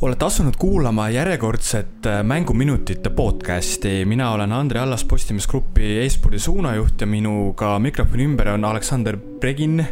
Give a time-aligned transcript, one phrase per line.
[0.00, 4.04] olete asunud kuulama järjekordset äh, Mänguminutite podcasti.
[4.04, 9.86] mina olen Andrei Allas, Postimees Grupi e-spordi suunajuht ja minuga mikrofoni ümber on Aleksander Pregin.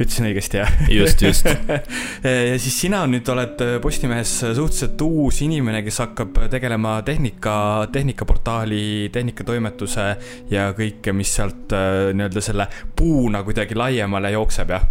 [0.00, 0.72] ütlesin õigesti, jah?
[0.90, 1.46] just, just
[2.50, 10.10] ja siis sina nüüd oled Postimehes suhteliselt uus inimene, kes hakkab tegelema tehnika, tehnikaportaali, tehnikatoimetuse
[10.50, 14.86] ja kõike, mis sealt äh, nii-öelda selle puuna kuidagi laiemale jookseb, jah?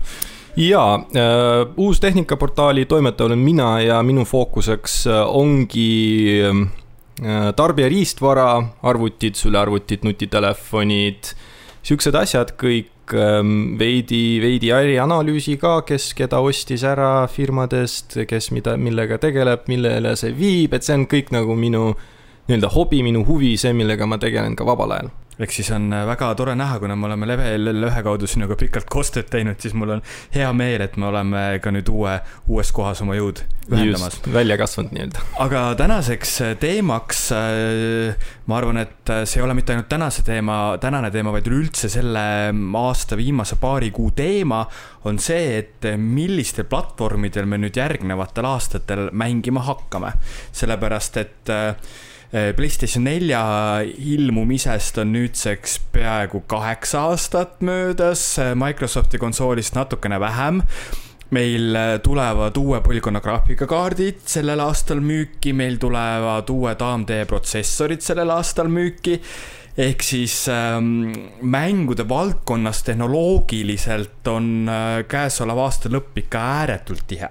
[0.57, 8.63] Jaa äh,, uus tehnikaportaali toimetaja olen mina ja minu fookuseks äh, ongi äh, tarbija riistvara,
[8.84, 11.34] arvutid, sülearvutid, nutitelefonid,
[11.85, 18.76] siuksed asjad kõik ähm, veidi, veidi ärianalüüsi ka, kes keda ostis ära firmadest, kes mida,
[18.77, 21.87] millega tegeleb, millele see viib, et see on kõik nagu minu
[22.48, 26.05] nii-öelda hobi, minu huvi, see, millega ma tegelen ka vabal ajal ehk siis on äh,
[26.09, 29.98] väga tore näha, kuna me oleme Level ühe kaudu sinuga pikalt koostööd teinud, siis mul
[29.98, 30.02] on
[30.34, 32.16] hea meel, et me oleme ka nüüd uue,
[32.50, 34.18] uues kohas oma jõud ühendamas.
[34.34, 35.26] välja kasvanud nii-öelda.
[35.46, 40.57] aga tänaseks äh, teemaks, äh, ma arvan, et see ei ole mitte ainult tänase teema,
[40.82, 42.26] tänane teema, vaid üleüldse selle
[42.82, 44.63] aasta viimase paari kuu teema,
[45.07, 50.13] on see, et millistel platvormidel me nüüd järgnevatel aastatel mängima hakkame.
[50.57, 51.55] sellepärast, et
[52.31, 53.41] PlayStation nelja
[53.87, 60.59] ilmumisest on nüüdseks peaaegu kaheksa aastat möödas, eh, Microsofti konsoolist natukene vähem
[61.31, 68.35] meil eh, tulevad uue põlvkonna graafikakaardid sellel aastal müüki, meil tulevad uued AMD protsessorid sellel
[68.35, 69.22] aastal müüki.
[69.78, 77.29] ehk siis ähm, mängude valdkonnas tehnoloogiliselt on äh, käesolev aasta lõpp ikka ääretult tihe.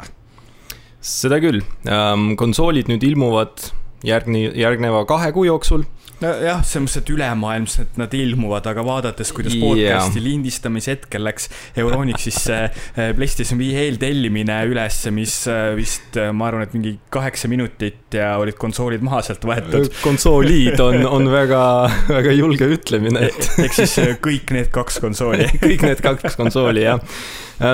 [1.00, 3.74] seda küll ähm,, konsoolid nüüd ilmuvad
[4.04, 5.84] järgni, järgneva kahe kuu jooksul
[6.22, 10.24] nojah, selles mõttes, et ülemaailmselt nad ilmuvad, aga vaadates, kuidas podcast'i yeah.
[10.24, 16.76] lindistamise hetkel läks Euronixisse eh, PlayStation viie eeltellimine üles, mis eh, vist, ma arvan, et
[16.76, 19.90] mingi kaheksa minutit ja olid konsoolid maha sealt võetud.
[20.02, 21.62] konsoolid on, on väga,
[22.08, 23.50] väga julge ütlemine, et.
[23.66, 27.02] ehk siis kõik need kaks konsooli kõik need kaks konsooli, jah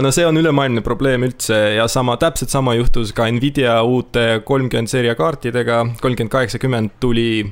[0.02, 4.90] no see on ülemaailmne probleem üldse ja sama, täpselt sama juhtus ka Nvidia uute kolmkümmend
[4.90, 7.42] seeria kaartidega, kolmkümmend kaheksakümmend tuli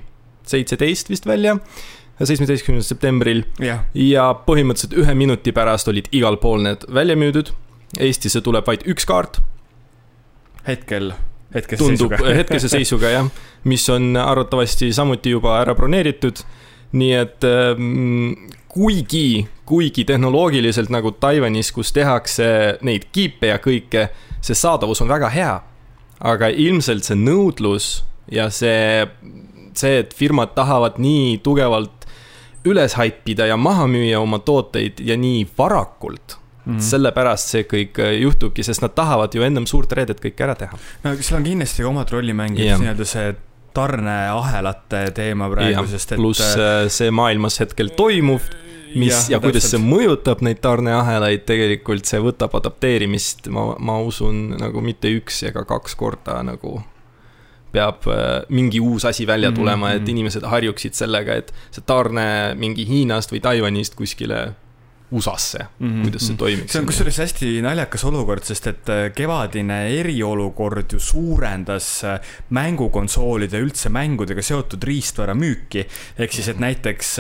[0.48, 1.58] seitseteist vist välja
[2.26, 3.80] seitsmeteistkümnendal septembril ja.
[3.96, 7.54] ja põhimõtteliselt ühe minuti pärast olid igal pool need välja müüdud.
[7.98, 9.40] Eestisse tuleb vaid üks kaart.
[10.66, 11.12] hetkel,
[11.54, 13.30] hetkese tundub, seisuga hetkese seisuga jah,
[13.64, 16.44] mis on arvatavasti samuti juba ära broneeritud.
[16.92, 24.08] nii et ähm, kuigi, kuigi tehnoloogiliselt nagu Taiwanis, kus tehakse neid kiipe ja kõike,
[24.42, 25.60] see saadavus on väga hea.
[26.20, 29.06] aga ilmselt see nõudlus ja see
[29.80, 32.06] see, et firmad tahavad nii tugevalt
[32.68, 36.80] üles haipida ja maha müüa oma tooteid ja nii varakult Mm -hmm.
[36.80, 40.76] sellepärast see kõik äh, juhtubki, sest nad tahavad ju ennem suurt reedet kõike ära teha.
[41.04, 43.34] no seal on kindlasti ka omad rolli mänginud nii-öelda see
[43.74, 46.18] tarneahelate teema praegu, sest et.
[46.20, 48.50] pluss äh, see maailmas hetkel toimuv,
[48.94, 54.50] mis ja, ja kuidas see mõjutab neid tarneahelaid, tegelikult see võtab adapteerimist, ma, ma usun,
[54.60, 56.82] nagu mitte üks ega kaks korda nagu
[57.72, 59.96] peab äh, mingi uus asi välja mhm, tulema mm, -hmm.
[59.96, 60.10] et mhm.
[60.10, 64.52] inimesed harjuksid sellega, et see tarne mingi Hiinast või Taiwanist kuskile
[65.10, 66.02] USA-sse mm, -hmm.
[66.02, 66.72] kuidas see toimiks.
[66.72, 72.20] see on kusjuures hästi naljakas olukord, sest et äh, kevadine eriolukord ju suurendas äh,
[72.50, 75.86] mängukonsoolide, üldse mängudega seotud riistvara müüki.
[76.18, 77.18] ehk siis, et näiteks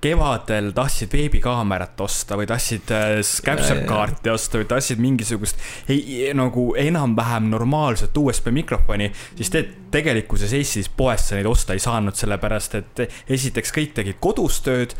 [0.00, 5.60] kevadel tahtsid veebikaamerat osta või tahtsid äh, capture kaarti osta või tahtsid mingisugust
[5.92, 11.82] ei, nagu enam-vähem normaalset USB mikrofoni, siis te tegelikkuses Eestis poest sa neid osta ei
[11.82, 14.96] saanud, sellepärast et esiteks kõik tegid kodus tööd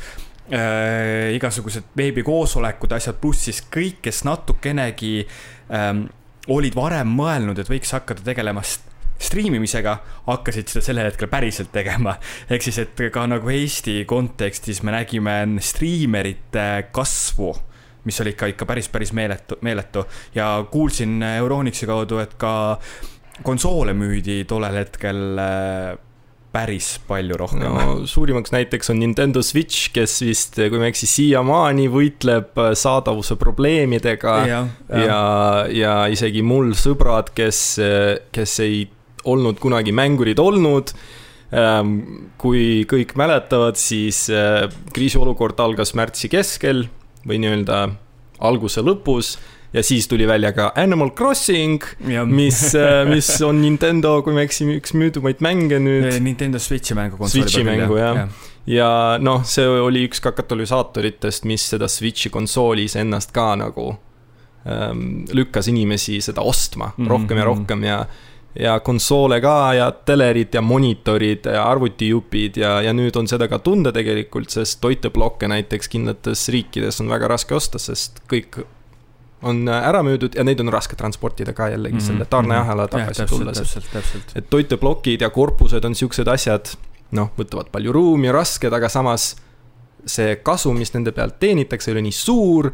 [0.52, 5.20] äh,, igasugused veebikoosolekud, asjad, pluss siis kõik, kes natukenegi
[5.72, 6.08] ähm,
[6.50, 8.64] olid varem mõelnud, et võiks hakata tegelema
[9.20, 12.16] striimimisega hakkasid seda sellel hetkel päriselt tegema.
[12.50, 17.54] ehk siis, et ka nagu Eesti kontekstis me nägime striimerite kasvu
[18.04, 20.04] mis oli ikka, ikka päris, päris meeletu, meeletu
[20.34, 22.52] ja kuulsin Euronixi kaudu, et ka
[23.44, 25.98] konsoole müüdi tollel hetkel äh,
[26.52, 27.62] päris palju rohkem.
[27.62, 32.72] no suurimaks näiteks on Nintendo Switch, kes vist, kui ma ei eksi, siiamaani võitleb äh,
[32.78, 35.20] saadavuse probleemidega ja, ja, ja,
[35.74, 38.82] ja isegi mul sõbrad, kes, äh, kes ei
[39.24, 40.94] olnud kunagi mängurid olnud.
[41.50, 41.96] Ähm,
[42.38, 46.84] kui kõik mäletavad, siis äh, kriisiolukord algas märtsi keskel
[47.26, 47.88] või nii-öelda
[48.46, 49.34] alguse lõpus
[49.72, 51.82] ja siis tuli välja ka Animal Crossing,
[52.26, 56.10] mis, äh, mis on Nintendo, kui ma ei eksi, üks müüdumaid mänge nüüd.
[56.22, 57.28] Nintendo Switchi mängu.
[57.28, 58.28] Switchi mängu jah ja.
[58.66, 58.90] ja
[59.22, 63.92] noh, see oli üks ka katalüsaatoritest, mis seda Switchi konsooli iseennast ka nagu
[64.66, 67.52] ähm, lükkas inimesi seda ostma Mhm, rohkem ja mhm.
[67.52, 68.00] rohkem ja
[68.58, 73.60] ja konsoole ka ja telerid ja monitorid ja arvutijupid ja, ja nüüd on seda ka
[73.62, 78.62] tunda tegelikult, sest toiteplokke näiteks kindlates riikides on väga raske osta, sest kõik
[79.46, 82.06] on ära müüdud ja neid on raske transportida ka jällegi mm -hmm.
[82.06, 83.76] selle tarneahela tagasi tulles,
[84.34, 86.74] et toiteplokid ja korpused on siuksed asjad,
[87.10, 89.36] noh, võtavad palju ruumi, rasked, aga samas
[90.08, 92.70] see kasu, mis nende pealt teenitakse, ole nii suur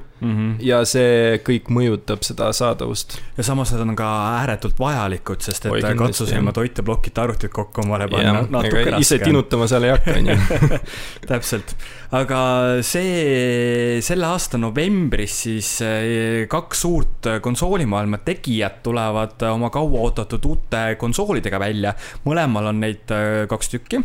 [0.64, 3.18] ja see kõik mõjutab seda saadavust.
[3.36, 4.06] ja samas nad on ka
[4.40, 8.80] ääretult vajalikud, sest Oi, et kindlasti, katsusin ma toiteplokit arvutit kokku omale panna jah, natuke
[8.80, 9.28] ega ise raske.
[9.28, 10.80] tinutama seal ei hakka, on ju.
[11.32, 11.74] täpselt,
[12.16, 12.40] aga
[12.86, 21.60] see, selle aasta novembris siis eh, kaks suurt konsoolimaailma tegijat tulevad oma kauaoodatud uute konsoolidega
[21.60, 21.92] välja.
[22.24, 24.00] mõlemal on neid eh, kaks tükki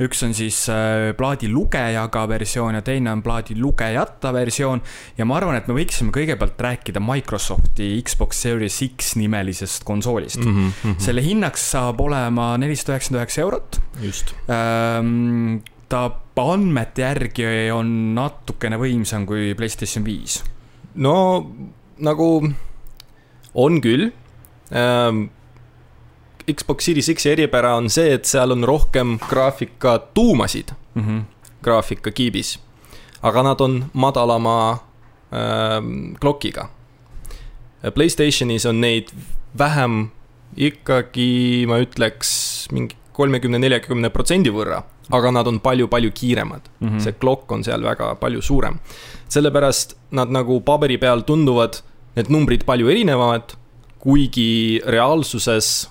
[0.00, 4.82] üks on siis äh, plaadilugejaga versioon ja teine on plaadilugejata versioon.
[5.18, 10.70] ja ma arvan, et me võiksime kõigepealt rääkida Microsofti Xbox Series X nimelisest konsoolist mm.
[10.70, 10.96] -hmm.
[10.98, 14.34] selle hinnaks saab olema nelisada üheksakümmend üheksa eurot just.
[14.48, 15.60] ähm,.
[15.90, 16.08] ta
[16.40, 17.44] andmete järgi
[17.74, 20.40] on natukene võimsam kui Playstation viis.
[20.94, 21.50] no
[21.98, 22.30] nagu
[23.54, 24.10] on küll
[24.72, 25.28] ähm,.
[26.52, 31.22] Xbox Series X-i eripära on see, et seal on rohkem graafikatuumasid Mm -hmm.
[31.62, 32.58] graafikakiibis,
[33.22, 34.78] aga nad on madalama
[35.32, 36.68] ähm, klokiga.
[37.94, 39.08] Playstationis on neid
[39.58, 40.10] vähem
[40.56, 46.88] ikkagi, ma ütleks, mingi kolmekümne, neljakümne protsendi võrra, aga nad on palju-palju kiiremad mm.
[46.88, 47.00] -hmm.
[47.00, 48.78] see klokk on seal väga palju suurem.
[49.28, 51.82] sellepärast nad nagu paberi peal tunduvad,
[52.16, 53.42] need numbrid palju erinevad,
[53.98, 55.90] kuigi reaalsuses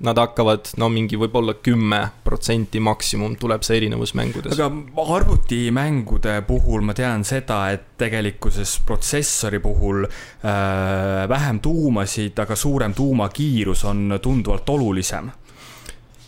[0.00, 4.56] nad hakkavad, no mingi võib-olla kümme protsenti maksimum tuleb see erinevus mängudes.
[4.56, 4.70] aga
[5.16, 13.84] arvutimängude puhul ma tean seda, et tegelikkuses protsessori puhul äh, vähem tuumasid, aga suurem tuumakiirus
[13.90, 15.30] on tunduvalt olulisem.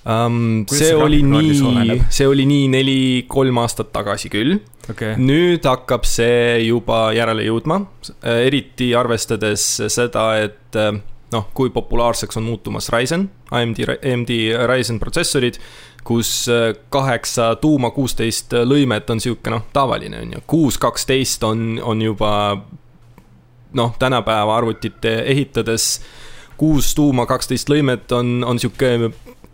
[0.03, 4.57] Um, see see oli nii see oli nii neli-kolm aastat tagasi küll.
[4.91, 7.79] okay., nüüd hakkab see juba järele jõudma,
[8.27, 9.65] eriti arvestades
[9.95, 10.99] seda, et äh,
[11.33, 14.33] noh, kui populaarseks on muutumas Ryzen, AMD, AMD
[14.69, 15.59] Ryzen protsessorid,
[16.05, 21.81] kus äh, kaheksa tuuma kuusteist lõimet on sihuke noh, tavaline on ju, kuus kaksteist on,
[21.83, 22.33] on juba
[23.73, 26.01] noh, tänapäeva arvutite ehitades
[26.61, 29.11] kuus tuuma kaksteist lõimet on, on sihuke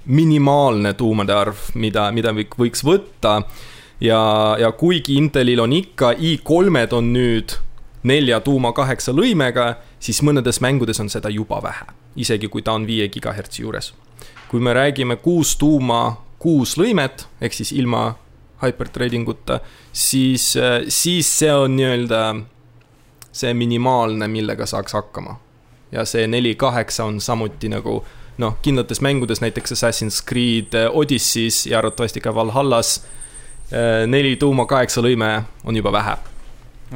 [0.09, 3.43] minimaalne tuumade arv, mida, mida võik- võiks võtta.
[4.01, 4.21] Ja,
[4.61, 7.57] ja kuigi Intelil on ikka i3-d on nüüd
[8.09, 12.87] nelja tuuma kaheksa lõimega, siis mõnedes mängudes on seda juba vähe, isegi kui ta on
[12.87, 13.95] viie gigahertsi juures.
[14.49, 18.15] kui me räägime kuus tuuma kuus lõimet ehk siis ilma
[18.63, 19.61] hyperthreading uta,
[19.93, 20.55] siis,
[20.89, 22.23] siis see on nii-öelda
[23.33, 25.39] see minimaalne, millega saaks hakkama.
[25.93, 28.03] ja see neli kaheksa on samuti nagu
[28.39, 33.07] noh, kindlates mängudes, näiteks Assassin's Creed Odysseys ja arvatavasti ka Valhallas
[34.07, 36.17] neli tuuma kaheksa lõime on juba vähe.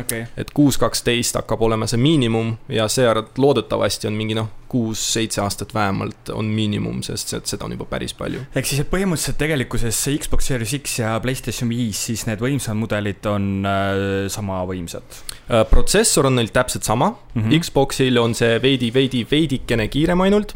[0.00, 0.24] okay..
[0.36, 5.42] et kuus kaksteist hakkab olema see miinimum ja see arvat- loodetavasti on mingi noh, kuus-seitse
[5.42, 8.46] aastat vähemalt on miinimum, sest see- seda on juba päris palju.
[8.54, 12.82] ehk siis, et põhimõtteliselt tegelikkuses see Xbox Series X ja Playstation viis, siis need võimsamad
[12.86, 14.02] mudelid on äh,
[14.32, 17.42] sama võimsad Äh, protsessor on neil täpselt sama mm.
[17.42, 17.60] -hmm.
[17.60, 20.54] Xboxil on see veidi, veidi, veidikene kiirem ainult.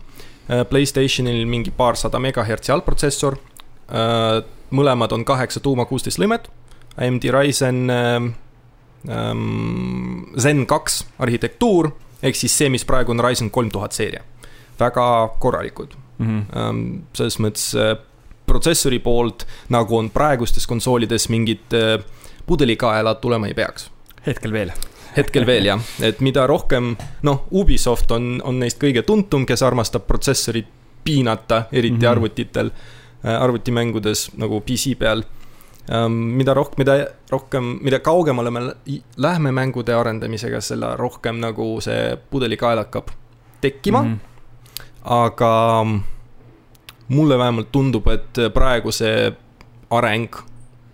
[0.70, 3.36] Playstationil mingi paarsada megahertsi allprotsessor.
[4.70, 6.46] mõlemad on kaheksa tuuma kuusteist lõimet.
[6.96, 8.26] AMD Ryzen ähm,
[10.38, 11.90] Zen kaks arhitektuur
[12.22, 14.22] ehk siis see, mis praegu on Ryzen kolm tuhat seeria.
[14.80, 16.42] väga korralikud mm.
[16.42, 17.02] -hmm.
[17.12, 17.96] selles mõttes äh,
[18.46, 22.04] protsessori poolt, nagu on praegustes konsoolides mingid äh,
[22.46, 23.90] pudelikaelad tulema ei peaks
[24.26, 24.72] hetkel veel.
[25.16, 30.04] hetkel veel jah, et mida rohkem, noh, Ubisoft on, on neist kõige tuntum, kes armastab
[30.08, 30.68] protsessorit
[31.06, 32.02] piinata, eriti mm.
[32.02, 32.10] -hmm.
[32.10, 32.70] arvutitel,
[33.22, 35.22] arvutimängudes nagu PC peal.
[36.10, 36.94] Mida rohkem, mida
[37.30, 43.12] rohkem, mida kaugemale me lä- lähme mängude arendamisega, selle rohkem nagu see pudelikael hakkab
[43.60, 44.08] tekkima mm.
[44.08, 44.18] Mhm.
[44.18, 45.02] -hmm.
[45.04, 45.86] aga
[47.08, 49.32] mulle vähemalt tundub, et praegu see
[49.90, 50.36] areng,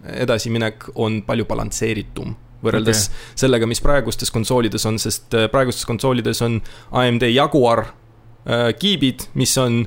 [0.04, 3.34] edasiminek on palju balansseeritum võrreldes okay.
[3.44, 9.56] sellega, mis praegustes konsoolides on, sest äh, praegustes konsoolides on AMD Jaguar äh, kiibid, mis
[9.58, 9.82] on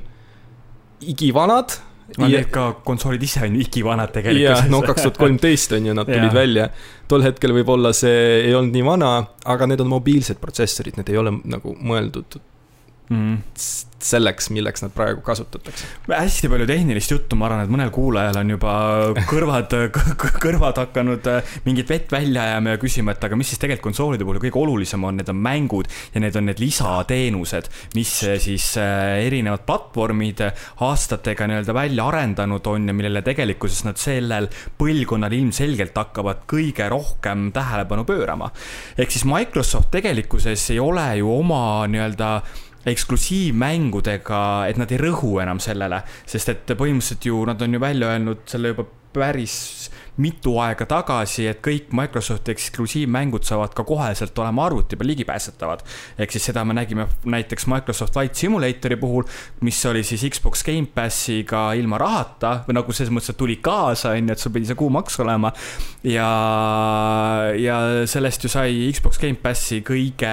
[1.00, 1.78] igivanad.
[2.18, 4.70] No need ka konsoolid ise on igivanad ja tegelikult.
[4.70, 6.68] no kaks tuhat kolmteist on ju, nad tulid välja.
[7.08, 11.18] tol hetkel võib-olla see ei olnud nii vana, aga need on mobiilsed protsessorid, need ei
[11.22, 12.38] ole nagu mõeldud
[13.10, 13.36] mm.
[14.06, 15.86] selleks, milleks nad praegu kasutatakse.
[16.10, 18.74] hästi palju tehnilist juttu, ma arvan, et mõnel kuulajal on juba
[19.30, 19.74] kõrvad
[20.44, 24.26] kõrvad hakanud äh, mingit vett välja ajama ja küsima, et aga mis siis tegelikult konsoolide
[24.26, 28.72] puhul kõige olulisem on, need on mängud ja need on need lisateenused, mis äh, siis
[28.82, 30.44] äh, erinevad platvormid
[30.84, 37.50] aastatega nii-öelda välja arendanud on ja millele tegelikkuses nad sellel põlvkonnal ilmselgelt hakkavad kõige rohkem
[37.54, 38.52] tähelepanu pöörama.
[38.98, 42.30] ehk siis Microsoft tegelikkuses ei ole ju oma nii-öelda
[42.86, 48.12] eksklusiivmängudega, et nad ei rõhu enam sellele, sest et põhimõtteliselt ju nad on ju välja
[48.14, 49.56] öelnud selle juba päris
[50.20, 55.82] mitu aega tagasi, et kõik Microsofti eksklusiivmängud saavad ka koheselt olema arvuti peal ligipääsetavad.
[56.18, 59.24] ehk siis seda me nägime näiteks Microsoft Flight Simulatori puhul,
[59.60, 64.28] mis oli siis Xbox Gamepassiga ilma rahata või nagu selles mõttes, et tuli kaasa, on
[64.28, 65.52] ju, et sul pidi see kuumaks olema.
[66.02, 66.30] ja,
[67.58, 70.32] ja sellest ju sai Xbox Gamepassi kõige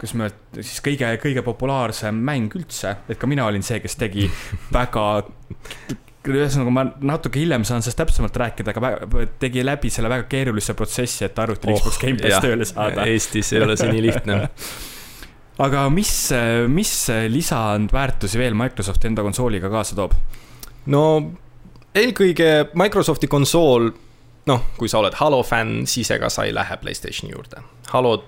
[0.00, 4.26] kas me, siis kõige, kõige populaarsem mäng üldse, et ka mina olin see, kes tegi
[4.76, 5.06] väga
[6.26, 11.24] ühesõnaga, ma natuke hiljem saan sellest täpsemalt rääkida, aga tegi läbi selle väga keerulise protsessi,
[11.28, 13.06] et arvutil oh, Xbox Gamepass tööle saada.
[13.12, 14.40] Eestis ei ole see nii lihtne
[15.66, 16.12] aga mis,
[16.68, 16.92] mis
[17.32, 20.16] lisandväärtusi veel Microsoft enda konsooliga kaasa toob?
[20.92, 21.02] no
[21.96, 23.90] eelkõige Microsofti konsool,
[24.50, 27.62] noh, kui sa oled Halo fänn, siis ega sa ei lähe Playstationi juurde.
[27.92, 28.18] Halo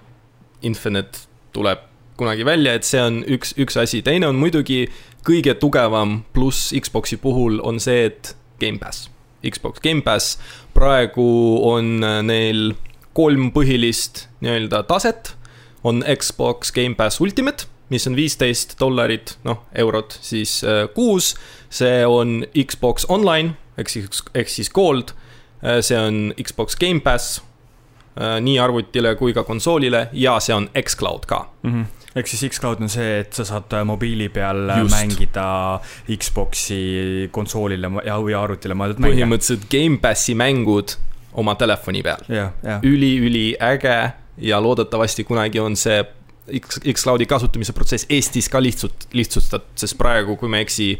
[0.66, 1.84] Infinite tuleb
[2.18, 4.88] kunagi välja, et see on üks, üks asi, teine on muidugi
[5.26, 9.06] kõige tugevam pluss Xbox'i puhul on see, et Gamepass.
[9.46, 10.38] Xbox Gamepass,
[10.74, 11.28] praegu
[11.62, 12.72] on neil
[13.14, 15.34] kolm põhilist nii-öelda taset.
[15.84, 21.36] on Xbox Gamepass Ultimate, mis on viisteist dollarit, noh, eurot siis äh, kuus.
[21.70, 25.14] see on Xbox Online ehk siis, ehk siis Gold.
[25.62, 27.40] Äh, see on Xbox Gamepass
[28.18, 31.70] nii arvutile kui ka konsoolile ja see on X-Cloud ka mm.
[31.72, 34.94] -hmm ehk siis X-Cloud on see, et sa saad äh, mobiili peal äh, Just.
[34.96, 35.46] mängida
[36.08, 39.18] Xbox'i konsoolile ja, või arvutile mõeldud mänge.
[39.18, 40.96] põhimõtteliselt Gamepassi mängud
[41.38, 42.54] oma telefoni peal yeah,.
[42.64, 42.82] Yeah.
[42.82, 43.98] üliüliäge
[44.48, 46.00] ja loodetavasti kunagi on see
[46.48, 50.94] X-Cloudi kasutamise protsess Eestis ka lihtsut-, lihtsustatud, sest praegu, kui ma ei eksi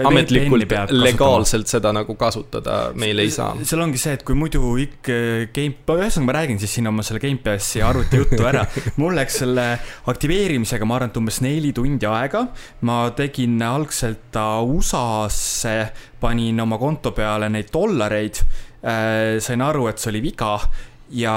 [0.00, 3.52] ametlikult legaalselt seda nagu kasutada meil ei saa.
[3.66, 5.16] seal ongi see, et kui muidu ikka
[5.52, 8.64] game, ühesõnaga ma räägin siis siin oma selle Gamepassi arvuti juttu ära.
[9.00, 9.66] mul läks selle
[10.10, 12.46] aktiveerimisega, ma arvan, et umbes neli tundi aega.
[12.88, 14.38] ma tegin algselt
[14.72, 15.76] USA-sse,
[16.20, 19.38] panin oma konto peale neid dollareid äh,.
[19.44, 20.56] sain aru, et see oli viga
[21.12, 21.32] ja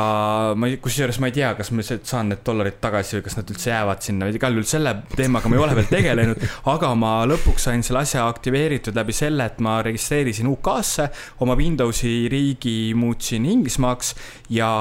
[0.58, 3.72] ma, kusjuures ma ei tea, kas ma saan need dollarid tagasi või kas nad üldse
[3.72, 6.46] jäävad sinna, igal juhul selle teemaga ma ei ole veel tegelenud.
[6.75, 11.10] aga ma lõpuks sain selle asja aktiveeritud läbi selle, et ma registreerisin UK-sse,
[11.44, 14.15] oma Windowsi riigi muutsin Inglismaaks
[14.55, 14.72] ja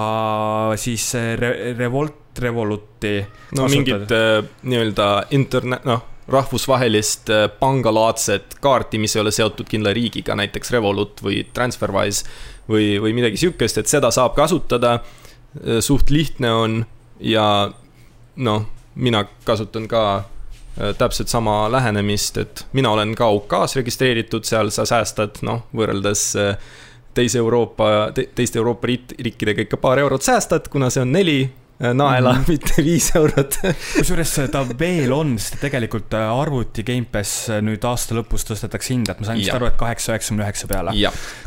[0.81, 3.21] siis Re Revolt, Revoluti.
[3.55, 9.93] no mingit äh, nii-öelda internet, noh rahvusvahelist äh, pangalaadset kaarti, mis ei ole seotud kindla
[9.93, 12.25] riigiga, näiteks Revolut või TransferWise
[12.69, 14.99] või, või midagi sihukest, et seda saab kasutada.
[14.99, 16.79] Äh, suht lihtne on
[17.21, 17.71] ja
[18.37, 24.73] noh, mina kasutan ka äh, täpselt sama lähenemist, et mina olen ka UK-s registreeritud, seal
[24.75, 26.33] sa säästad, noh, võrreldes
[27.15, 31.64] teise Euroopa te,, teiste Euroopa riikidega ikka paar eurot säästad, kuna see on neli Äh,
[31.79, 32.49] naela mm, -hmm.
[32.53, 33.57] mitte viis eurot
[33.97, 39.13] kusjuures ta veel on, sest tegelikult äh, arvuti Gamepass äh, nüüd aasta lõpus tõstetakse hinda,
[39.13, 40.95] et ma sain vist aru, et kaheksa üheksakümne üheksa peale.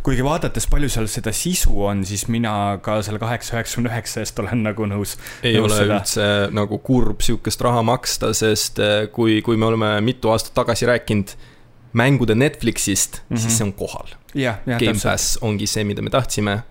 [0.03, 4.39] kuigi vaadates, palju seal seda sisu on, siis mina ka selle kaheksa üheksakümne üheksa eest
[4.43, 5.15] olen nagu nõus.
[5.43, 6.01] ei nõus ole seda.
[6.01, 8.83] üldse nagu kurb sihukest raha maksta, sest
[9.15, 11.37] kui, kui me oleme mitu aastat tagasi rääkinud
[11.93, 13.39] mängude Netflixist mm, -hmm.
[13.39, 14.17] siis see on kohal.
[14.67, 16.63] Gamepass ongi see, mida me tahtsime.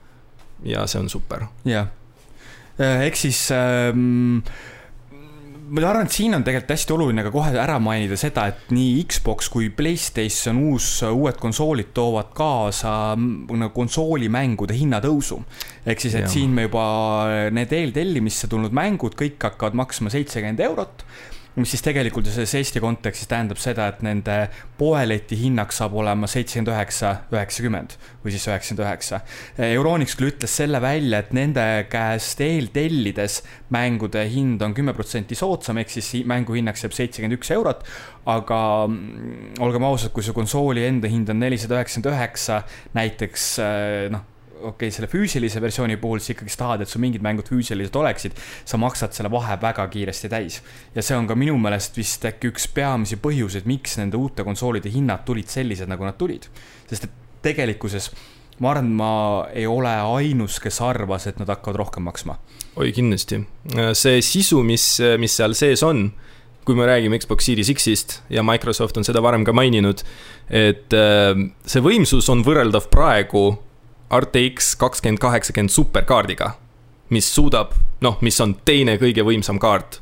[0.64, 1.48] ja see on super.
[1.64, 2.05] jah Äh,
[2.78, 4.48] ehk siis ähm,
[5.66, 9.00] ma arvan, et siin on tegelikult hästi oluline ka kohe ära mainida seda, et nii
[9.10, 15.40] Xbox kui Playstation uus, uued konsoolid toovad kaasa nagu konsoolimängude hinnatõusu.
[15.86, 16.32] ehk siis, et ja.
[16.32, 16.86] siin me juba
[17.54, 21.06] need eeltellimisse tulnud mängud kõik hakkavad maksma seitsekümmend eurot
[21.56, 24.34] mis siis tegelikult selles Eesti kontekstis tähendab seda, et nende
[24.78, 29.20] poeleti hinnaks saab olema seitsekümmend üheksa, üheksakümmend või siis üheksakümmend üheksa.
[29.70, 33.40] Euronix küll ütles selle välja, et nende käest eeltellides
[33.72, 37.84] mängude hind on kümme protsenti soodsam, ehk siis mängu hinnaks jääb seitsekümmend üks eurot.
[38.26, 38.60] aga
[38.90, 42.62] mm, olgem ausad, kui su konsooli enda hind on nelisada üheksakümmend üheksa,
[42.98, 43.52] näiteks
[44.10, 47.96] noh okei okay,, selle füüsilise versiooni puhul sa ikkagi tahad, et sul mingid mängud füüsilised
[47.96, 50.60] oleksid, sa maksad selle vahe väga kiiresti täis.
[50.94, 54.92] ja see on ka minu meelest vist äkki üks peamisi põhjuseid, miks nende uute konsoolide
[54.92, 56.48] hinnad tulid sellised, nagu nad tulid.
[56.88, 58.10] sest et tegelikkuses
[58.58, 59.10] ma arvan, ma
[59.52, 62.38] ei ole ainus, kes arvas, et nad hakkavad rohkem maksma.
[62.76, 63.42] oi, kindlasti.
[63.92, 66.08] see sisu, mis, mis seal sees on,
[66.66, 70.02] kui me räägime Xbox Series X-ist ja Microsoft on seda varem ka maininud,
[70.50, 71.36] et äh,
[71.66, 73.52] see võimsus on võrreldav praegu
[74.12, 76.52] RTX kakskümmend kaheksakümmend superkaardiga,
[77.10, 80.00] mis suudab, noh, mis on teine kõige võimsam kaart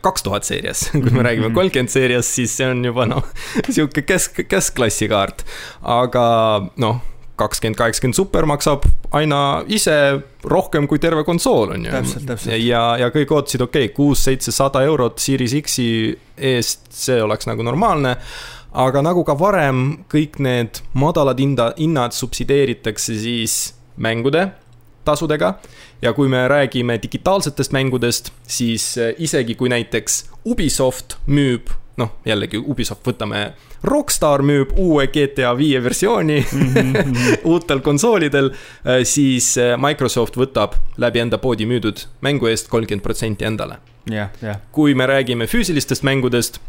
[0.00, 3.26] kaks tuhat seerias, kui me räägime kolmkümmend seerias, siis see on juba noh,
[3.74, 5.42] sihuke kesk, keskklassi kaart.
[5.82, 6.26] aga
[6.82, 7.00] noh,
[7.36, 9.96] kakskümmend, kaheksakümmend super maksab aina ise
[10.46, 11.92] rohkem kui terve konsool, on ju.
[12.62, 15.88] ja, ja kõik ootasid, okei okay,, kuus-seitsesada eurot Series X-i
[16.36, 18.16] eest, see oleks nagu normaalne.
[18.76, 23.56] Aga nagu ka varem, kõik need madalad hinda, hinnad subsideeritakse siis
[23.96, 24.50] mängude
[25.04, 25.54] tasudega.
[26.02, 33.04] ja kui me räägime digitaalsetest mängudest, siis isegi kui näiteks Ubisoft müüb noh, jällegi Ubisoft,
[33.06, 33.40] võtame,
[33.86, 37.38] Rockstar müüb uue GTA viie versiooni mm -hmm.
[37.44, 43.44] uutel konsoolidel, äh, siis äh, Microsoft võtab läbi enda poodi müüdud mängu eest kolmkümmend protsenti
[43.44, 43.78] endale.
[44.10, 44.56] jah, jah.
[44.72, 46.60] kui me räägime füüsilistest mängudest,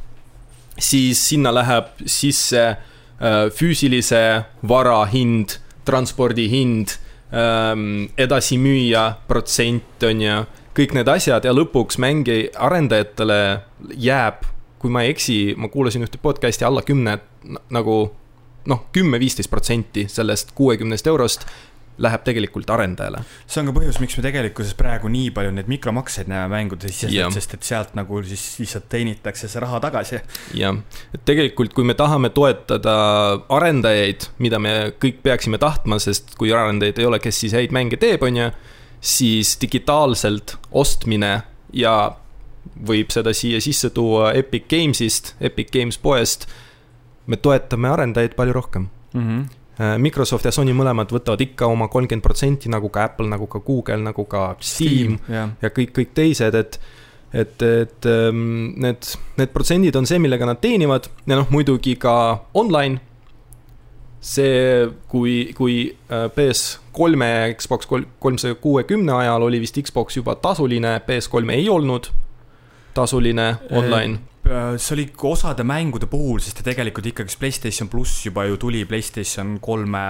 [0.79, 4.21] siis sinna läheb sisse äh, füüsilise
[4.67, 6.97] vara hind, transpordi hind,
[7.31, 10.43] ähm, edasimüüja protsent, on ju,
[10.77, 13.41] kõik need asjad ja lõpuks mängi arendajatele
[13.97, 14.45] jääb
[14.79, 17.17] kui ma ei eksi, ma kuulasin ühte podcast'i alla kümne
[17.73, 17.97] nagu
[18.67, 21.47] noh, kümme-viisteist protsenti sellest kuuekümnest eurost
[22.03, 23.23] läheb tegelikult arendajale.
[23.47, 27.09] see on ka põhjus, miks me tegelikkuses praegu nii palju neid mikromakseid näeme mängude sisse,
[27.33, 30.21] sest et sealt nagu siis lihtsalt teenitakse see raha tagasi.
[30.57, 30.77] jah,
[31.15, 32.95] et tegelikult, kui me tahame toetada
[33.57, 37.99] arendajaid, mida me kõik peaksime tahtma, sest kui arendajaid ei ole, kes siis häid mänge
[38.01, 38.51] teeb, on ju,
[39.01, 41.41] siis digitaalselt ostmine
[41.73, 41.97] ja
[42.87, 46.47] võib seda siia sisse tuua Epic Games'ist, Epic Games poest.
[47.27, 49.21] me toetame arendajaid palju rohkem mm.
[49.21, 49.45] -hmm.
[49.77, 53.99] Microsoft ja Sony mõlemad võtavad ikka oma kolmkümmend protsenti, nagu ka Apple, nagu ka Google,
[54.07, 55.51] nagu ka Steam, Steam yeah.
[55.61, 56.79] ja kõik, kõik teised, et
[57.33, 62.15] et, et ähm, need, need protsendid on see, millega nad teenivad ja noh, muidugi ka
[62.57, 63.03] online.
[64.27, 65.75] see, kui, kui
[66.09, 67.87] äh, PS3-e Xbox
[68.19, 72.09] kolmsaja kuuekümne ajal oli vist Xbox juba tasuline, PS3 ei olnud
[72.97, 74.17] tasuline online?
[74.17, 74.36] Äh,
[74.77, 80.03] see oli osade mängude puhul, sest tegelikult ikkagist Playstation pluss juba ju tuli Playstation kolme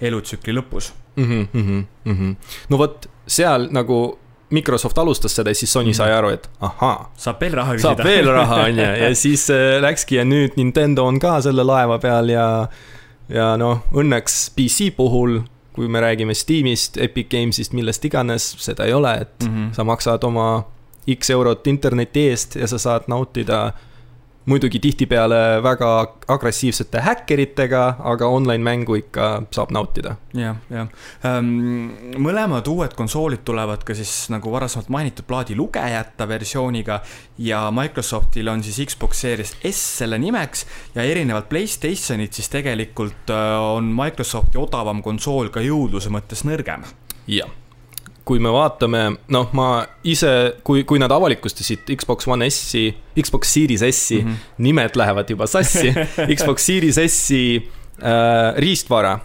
[0.00, 1.24] elutsükli lõpus mm.
[1.24, 2.34] -hmm, mm -hmm.
[2.68, 4.18] no vot, seal nagu
[4.50, 7.12] Microsoft alustas seda ja siis Sony sai aru, et ahaa.
[7.16, 7.88] saab veel raha küsida.
[7.88, 11.62] saab veel raha, on ju, ja siis äh, läkski ja nüüd Nintendo on ka selle
[11.62, 12.68] laeva peal ja,
[13.28, 15.42] ja noh, õnneks PC puhul
[15.78, 19.74] kui me räägime Steamist, Epic Games'ist, millest iganes, seda ei ole, et mm -hmm.
[19.74, 20.64] sa maksad oma
[21.16, 23.72] X eurot interneti eest ja sa saad nautida
[24.48, 25.88] muidugi tihtipeale väga
[26.32, 30.54] agressiivsete häkkeritega, aga online mängu ikka saab nautida ja,.
[30.54, 30.88] jah, jah
[31.28, 32.16] ähm,.
[32.24, 37.00] mõlemad uued konsoolid tulevad ka siis nagu varasemalt mainitud plaadilugejata versiooniga
[37.44, 40.66] ja Microsoftil on siis Xbox Series S selle nimeks
[40.96, 46.88] ja erinevalt Playstationit siis tegelikult äh, on Microsofti odavam konsool ka jõudluse mõttes nõrgem.
[47.28, 47.52] jah
[48.28, 49.68] kui me vaatame, noh, ma
[50.08, 50.32] ise,
[50.66, 54.58] kui, kui nad avalikustasid Xbox One S-i, Xbox Series S-i mm, -hmm.
[54.66, 55.94] nimed lähevad juba sassi
[56.36, 59.18] Xbox Series S-i äh, riistvara,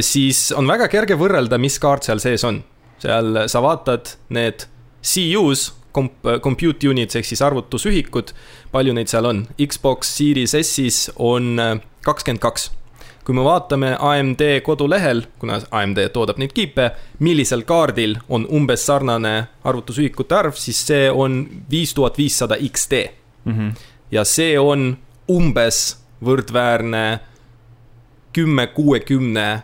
[0.00, 2.62] siis on väga kerge võrrelda, mis kaart seal sees on.
[3.02, 4.66] seal sa vaatad need
[5.02, 8.34] CU-s, komp-, compute units ehk siis arvutusühikud,
[8.72, 9.46] palju neid seal on.
[9.58, 12.70] Xbox Series S-is on äh, kakskümmend kaks
[13.24, 16.90] kui me vaatame AMD kodulehel, kuna AMD toodab neid kiipe,
[17.22, 23.04] millisel kaardil on umbes sarnane arvutusühikute arv, siis see on viis tuhat viissada XD
[23.44, 23.52] mm.
[23.52, 23.74] -hmm.
[24.10, 24.96] ja see on
[25.30, 27.20] umbes võrdväärne
[28.32, 29.62] kümme kuuekümne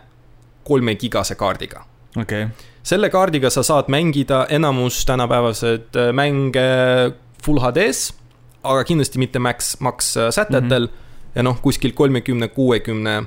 [0.64, 1.84] kolme gigase kaardiga.
[2.16, 2.54] okei okay.
[2.82, 6.68] selle kaardiga sa saad mängida enamus tänapäevased äh, mänge
[7.44, 8.14] full HD-s,
[8.62, 10.92] aga kindlasti mitte max, max äh, sätetel mm.
[10.92, 11.34] -hmm.
[11.34, 13.22] ja noh, kuskil kolmekümne, kuuekümne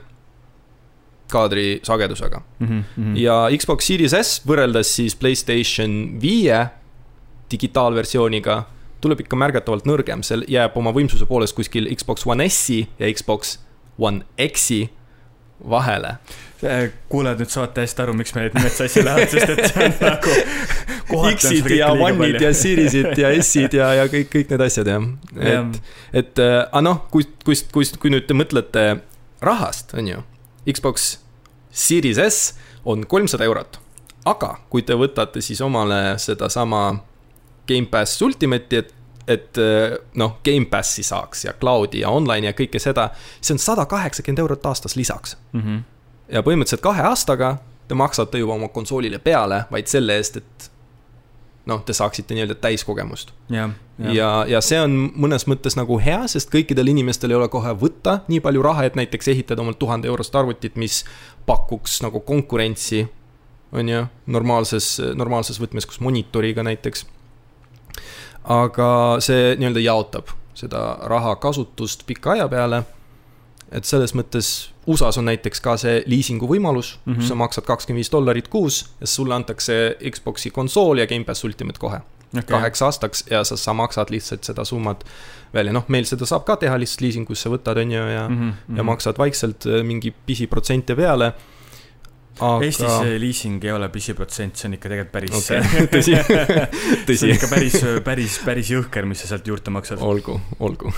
[1.32, 2.68] kaadri sagedusega mm.
[2.68, 3.16] -hmm.
[3.20, 6.68] ja Xbox Series S võrreldes siis Playstation viie
[7.52, 8.64] digitaalversiooniga
[9.02, 13.58] tuleb ikka märgatavalt nõrgem, see jääb oma võimsuse poolest kuskil Xbox One S-i ja Xbox
[13.98, 14.90] One X-i
[15.70, 16.16] vahele.
[17.10, 19.96] kuulajad nüüd saavad täiesti aru, miks me need nimed sassi lähevad, sest et see on
[20.02, 20.36] nagu.
[21.36, 25.08] X-id ja One'id ja Seriesid ja S-id ja, ja kõik, kõik need asjad jah.
[25.36, 25.80] et,
[26.22, 28.86] et äh, aga noh, kui, kui, kui, kui nüüd te mõtlete
[29.42, 30.22] rahast, on ju
[30.70, 31.20] Xbox
[31.72, 33.80] Series S on kolmsada eurot.
[34.26, 37.00] aga kui te võtate siis omale sedasama
[37.68, 38.94] Gamepass Ultimate'i, et,
[39.28, 39.60] et
[40.16, 43.10] noh, Gamepassi saaks ja cloud'i ja online'i ja kõike seda,
[43.42, 45.62] see on sada kaheksakümmend eurot aastas lisaks mm.
[45.62, 45.82] -hmm.
[46.36, 50.72] ja põhimõtteliselt kahe aastaga te maksate juba oma konsoolile peale vaid selle eest, et
[51.66, 53.34] noh, te saaksite nii-öelda täiskogemust.
[53.50, 57.50] jah, ja, ja, ja see on mõnes mõttes nagu hea, sest kõikidel inimestel ei ole
[57.52, 61.04] kohe võtta nii palju raha, et näiteks ehitada omalt tuhande eurost arvutit, mis
[61.46, 63.06] pakuks nagu konkurentsi,
[63.72, 67.06] on ju, normaalses, normaalses võtmes, kus monitoriga näiteks.
[68.44, 72.84] aga see nii-öelda jaotab seda raha kasutust pika aja peale.
[73.72, 77.20] et selles mõttes USA-s on näiteks ka see liisingu võimalus mm, -hmm.
[77.20, 81.80] kus sa maksad kakskümmend viis dollarit kuus ja sulle antakse Xbox'i konsool ja Gamepass Ultimate
[81.80, 82.02] kohe
[82.34, 82.48] okay.
[82.50, 85.06] kaheks aastaks ja sa, sa maksad lihtsalt seda summat
[85.54, 88.78] välja, noh, meil seda saab ka teha lihtsalt liisingusse võtad, on ju, ja mm, -hmm.
[88.78, 91.34] ja maksad vaikselt äh, mingi pisiprotsente peale
[92.40, 92.64] aga....
[92.66, 95.62] Eestis liising ei ole pisiprotsent, see on ikka tegelikult päris okay.
[95.96, 96.16] tõsi
[97.08, 97.18] tõsi.
[97.20, 100.02] see on ikka päris, päris, päris jõhker, mis sa sealt juurde maksad.
[100.02, 100.94] olgu, olgu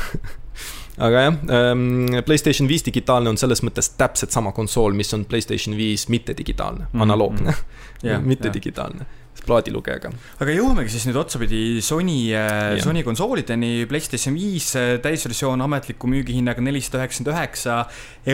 [1.01, 5.77] aga jah ähm,, Playstation viis digitaalne on selles mõttes täpselt sama konsool, mis on Playstation
[5.77, 7.59] viis mittedigitaalne, mhm, analoogne mm,
[8.03, 8.29] -hmm.
[8.33, 9.09] mittedigitaalne
[9.43, 10.11] plaadilugejaga.
[10.43, 16.63] aga jõuamegi siis nüüd otsapidi Sony, äh, Sony konsoolideni, PlayStation viis äh, täisversioon ametliku müügihinnaga
[16.63, 17.79] nelisada üheksakümmend üheksa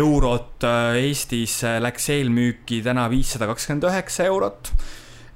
[0.02, 4.74] eurot, äh, Eestis läks eelmüüki täna viissada kakskümmend üheksa eurot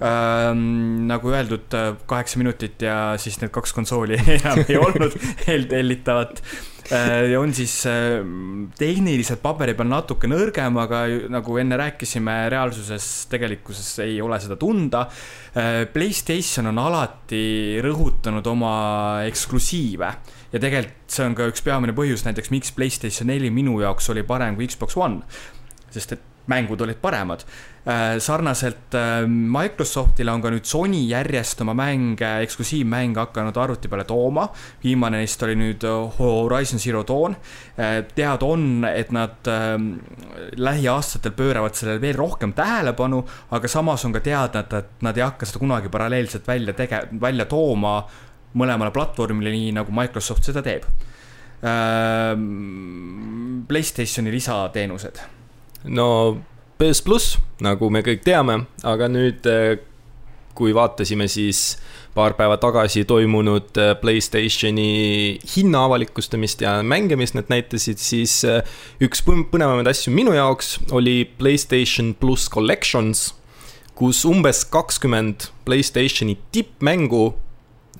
[0.04, 1.08] ähm,.
[1.08, 1.74] nagu öeldud,
[2.10, 5.18] kaheksa minutit ja siis need kaks konsooli enam ei olnud
[5.52, 6.44] eeltellitavat
[6.92, 8.20] Äh, on siis äh,
[8.76, 15.06] tehniliselt paberi peal natuke nõrgem, aga nagu enne rääkisime, reaalsuses, tegelikkuses ei ole seda tunda.
[15.56, 18.74] Äh, Playstation on alati rõhutanud oma
[19.30, 20.12] eksklusiive
[20.54, 24.26] ja tegelikult see on ka üks peamine põhjus näiteks, miks Playstation neli minu jaoks oli
[24.28, 25.24] parem kui Xbox One.
[25.94, 27.46] sest et mängud olid paremad.
[27.86, 34.06] Äh, sarnaselt äh, Microsoftile on ka nüüd Sony järjest oma mänge, eksklusiivmänge hakanud arvuti peale
[34.08, 34.46] tooma.
[34.84, 37.36] viimane neist oli nüüd äh, Horizon Zero Dawn.
[38.16, 39.48] teada on, et nad
[40.56, 45.50] lähiaastatel pööravad sellele veel rohkem tähelepanu, aga samas on ka teada, et, nad ei hakka
[45.50, 47.98] seda kunagi paralleelselt välja tege-, välja tooma
[48.54, 50.86] mõlemale platvormile, nii nagu Microsoft seda teeb.
[53.68, 55.24] Playstationi lisateenused
[55.86, 56.08] no
[56.84, 59.78] PS pluss, nagu me kõik teame, aga nüüd eh,
[60.58, 61.78] kui vaatasime siis
[62.14, 64.88] paar päeva tagasi toimunud eh, Playstationi
[65.56, 68.66] hinna avalikustamist ja mänge, mis nad näitasid, siis eh,
[69.06, 73.30] üks põnevamaid asju minu jaoks oli Playstation pluss Collections,
[73.96, 77.30] kus umbes kakskümmend Playstationi tippmängu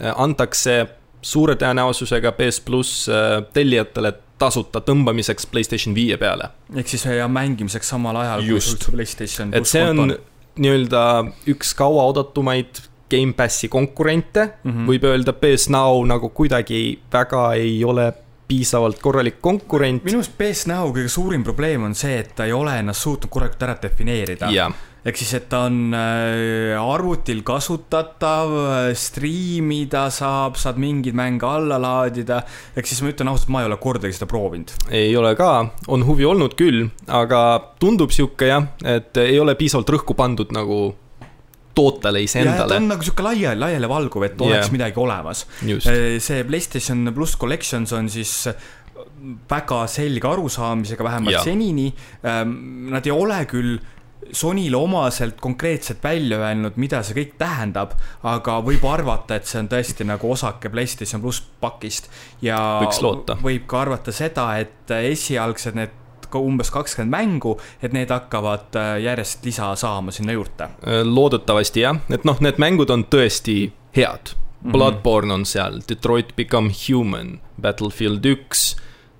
[0.02, 0.82] antakse
[1.24, 3.06] suure tõenäosusega PS pluss
[3.54, 6.52] tellijatele tasuta tõmbamiseks Playstation viie peale.
[6.76, 8.46] ehk siis ja mängimiseks samal ajal.
[8.48, 8.90] just,
[9.52, 10.18] et see on
[10.60, 11.04] nii-öelda
[11.54, 14.86] üks kauaoodatumaid Gamepassi konkurente mm, -hmm.
[14.90, 18.14] võib öelda, PS Now nagu kuidagi väga ei ole
[18.48, 20.04] piisavalt korralik konkurent.
[20.04, 23.32] minu arust PS Now kõige suurim probleem on see, et ta ei ole ennast suutnud
[23.32, 24.50] korralikult ära defineerida
[25.04, 28.54] ehk siis, et ta on äh, arvutil kasutatav,
[28.98, 32.42] striimida saab, saad mingeid mänge alla laadida.
[32.76, 34.74] ehk siis ma ütlen ausalt, ma ei ole kordagi seda proovinud.
[34.92, 35.54] ei ole ka,
[35.92, 37.44] on huvi olnud küll, aga
[37.82, 40.84] tundub sihuke jah, et ei ole piisavalt rõhku pandud nagu
[41.74, 42.70] tootele iseendale.
[42.70, 44.76] ta on nagu sihuke laia, laialivalguv, et oleks yeah.
[44.76, 45.48] midagi olemas.
[45.66, 48.46] Äh, see PlayStation pluss Collections on siis
[49.50, 51.44] väga selge arusaamisega, vähemalt yeah.
[51.44, 51.90] senini.
[52.94, 53.78] Nad ei ole küll
[54.32, 59.70] Sonyle omaselt konkreetselt välja öelnud, mida see kõik tähendab, aga võib arvata, et see on
[59.72, 62.10] tõesti nagu osake PlayStation pluss pakist.
[62.42, 62.58] ja
[63.44, 66.00] võib ka arvata seda, et esialgsed need
[66.34, 70.70] umbes kakskümmend mängu, et need hakkavad äh, järjest lisa saama sinna juurde.
[70.82, 74.34] Äh, loodetavasti jah, et noh, need mängud on tõesti head.
[74.64, 74.72] Mhm.
[74.72, 78.74] Bloodborne on seal, Detroit Become Human, Battlefield üks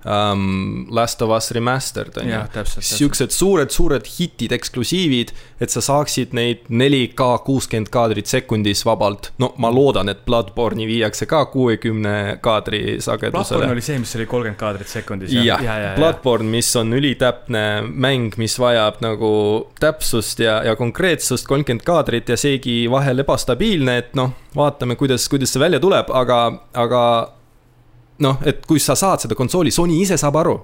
[0.04, 2.64] um, Last of Us Remastered on ju.
[2.80, 9.32] Siuksed suured-suured hitid, eksklusiivid, et sa saaksid neid 4K kuuskümmend kaadrit sekundis vabalt.
[9.38, 13.32] no ma loodan, et Bloodborne'i viiakse ka kuuekümne kaadri sagedusele.
[13.34, 15.32] Bloodborne oli see, mis oli kolmkümmend kaadrit sekundis.
[15.32, 19.32] jah ja, ja, ja, Bloodborne, mis on ülitäpne mäng, mis vajab nagu
[19.80, 25.54] täpsust ja, ja konkreetsust, kolmkümmend kaadrit ja seegi vahel ebastabiilne, et noh, vaatame, kuidas, kuidas
[25.54, 26.40] see välja tuleb, aga,
[26.74, 27.02] aga
[28.18, 30.58] noh, et kui sa saad seda konsooli, Sony ise saab aru.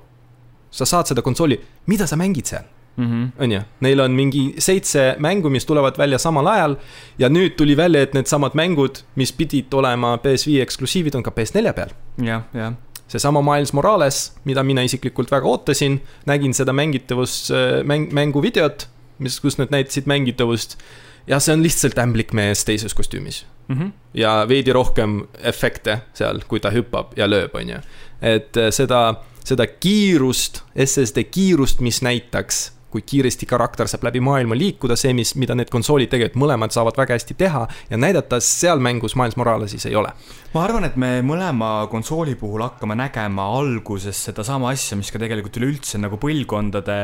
[0.71, 2.65] sa saad seda konsooli, mida sa mängid seal?
[2.97, 3.31] -hmm.
[3.39, 6.77] on ju, neil on mingi seitse mängu, mis tulevad välja samal ajal.
[7.19, 11.73] ja nüüd tuli välja, et needsamad mängud, mis pidid olema PS5 eksklusiivid, on ka PS4
[11.73, 11.93] peal.
[12.23, 12.73] jah, jah
[13.11, 15.97] seesama Miles Morales, mida mina isiklikult väga ootasin,
[16.31, 17.51] nägin seda mängitavust,
[17.83, 18.87] mäng, mänguvideot,
[19.19, 20.79] mis, kus nad näitasid mängitavust.
[21.27, 23.79] ja see on lihtsalt ämblikmees teises kostüümis mm.
[23.79, 23.93] -hmm.
[24.15, 27.79] ja veidi rohkem efekte seal, kui ta hüppab ja lööb, on ju.
[28.21, 34.57] et äh, seda, seda kiirust, SSD kiirust, mis näitaks kui kiiresti karakter saab läbi maailma
[34.59, 38.83] liikuda, see, mis, mida need konsoolid tegelikult mõlemad saavad väga hästi teha ja näidata seal
[38.83, 40.11] mängus Miles Morales'is ei ole.
[40.55, 45.61] ma arvan, et me mõlema konsooli puhul hakkame nägema alguses sedasama asja, mis ka tegelikult
[45.63, 46.99] üleüldse nagu põlvkondade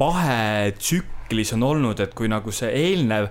[0.00, 3.28] vahetsüklis on olnud, et kui nagu see eelnev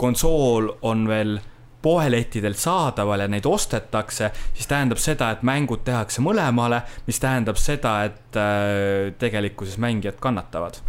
[0.00, 1.36] konsool on veel
[1.84, 7.98] poelettidelt saadaval ja neid ostetakse, siis tähendab seda, et mängud tehakse mõlemale, mis tähendab seda,
[8.08, 10.80] et äh, tegelikkuses mängijad kannatavad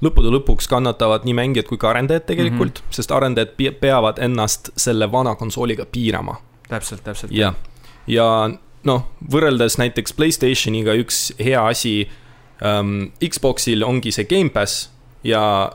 [0.00, 2.96] lõppude lõpuks kannatavad nii mängijad kui ka arendajad tegelikult mm, -hmm.
[2.96, 6.38] sest arendajad peavad ennast selle vana konsooliga piirama.
[6.68, 7.32] täpselt, täpselt.
[7.32, 7.54] jah,
[8.06, 8.50] ja
[8.84, 12.08] noh, võrreldes näiteks Playstationiga üks hea asi
[12.60, 13.12] um,.
[13.20, 14.90] Xboxil ongi see Gamepass
[15.24, 15.72] ja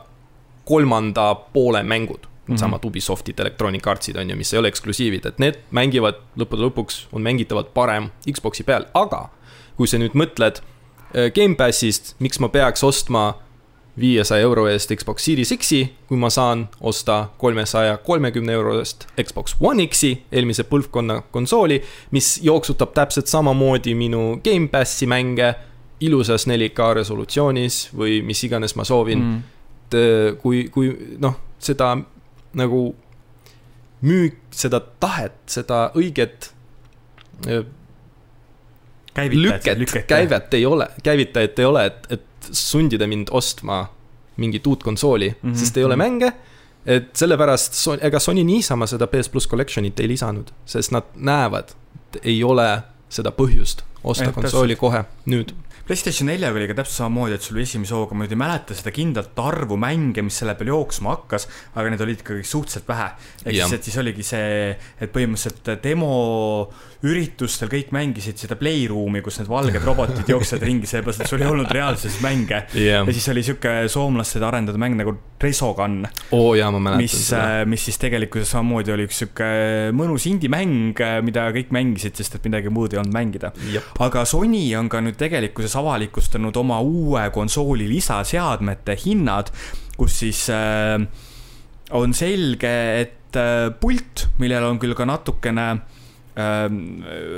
[0.64, 2.58] kolmanda poole mängud Mm -hmm.
[2.58, 7.06] samad Ubisoftid, Electronic Artsid on ju, mis ei ole eksklusiivid, et need mängivad lõppude lõpuks,
[7.12, 9.28] on mängitavad parem Xbox'i peal, aga
[9.76, 13.34] kui sa nüüd mõtled äh, Gamepassist, miks ma peaks ostma
[14.00, 19.56] viiesaja euro eest Xbox Series X-i, kui ma saan osta kolmesaja kolmekümne euro eest Xbox
[19.60, 21.80] One X-i, eelmise põlvkonna konsooli,
[22.10, 25.54] mis jooksutab täpselt samamoodi minu Gamepassi mänge
[26.00, 29.22] ilusas 4K resolutsioonis või mis iganes ma soovin.
[29.22, 29.42] Mm..
[29.86, 31.94] et äh, kui, kui noh, seda
[32.56, 32.88] nagu
[34.06, 36.50] müük seda tahet, seda õiget
[39.16, 43.86] lüket, käivet ei ole, käivitajat ei ole, et, et sundida mind ostma
[44.36, 45.56] mingit uut konsooli mm, -hmm.
[45.56, 46.32] sest ei ole mänge.
[46.86, 52.20] et sellepärast, ega Sony niisama seda PS pluss collection'it ei lisanud, sest nad näevad, et
[52.22, 55.50] ei ole seda põhjust osta eh, konsooli kohe nüüd
[55.86, 58.90] PlayStation neljaga oli ka täpselt samamoodi, et sul esimese hooga, ma nüüd ei mäleta seda
[58.94, 61.46] kindlat arvu mänge, mis selle peal jooksma hakkas,
[61.78, 63.06] aga neid oli ikkagi suhteliselt vähe.
[63.44, 66.10] ehk siis, et siis oligi see, et põhimõtteliselt demo
[67.06, 71.50] üritustel kõik mängisid seda playroom'i, kus need valged robotid jooksevad ringi, sellepärast et sul ei
[71.50, 73.06] olnud reaalsuses mänge yeah..
[73.06, 76.00] ja siis oli sihuke soomlaste arendatud mäng nagu Resogun.
[76.32, 77.66] oh, jaa, ma mäletan mis, seda.
[77.68, 79.48] mis siis tegelikkuses samamoodi oli üks sihuke
[79.96, 80.96] mõnus indie-mäng,
[81.26, 83.52] mida kõik mängisid, sest et midagi muud ei olnud mängida.
[84.00, 89.52] aga Sony on ka nüüd tegelikkuses avalikustanud oma uue konsooli lisaseadmete hinnad,
[89.96, 90.98] kus siis äh,
[91.96, 96.66] on selge, et äh, pult, millel on küll ka natukene äh,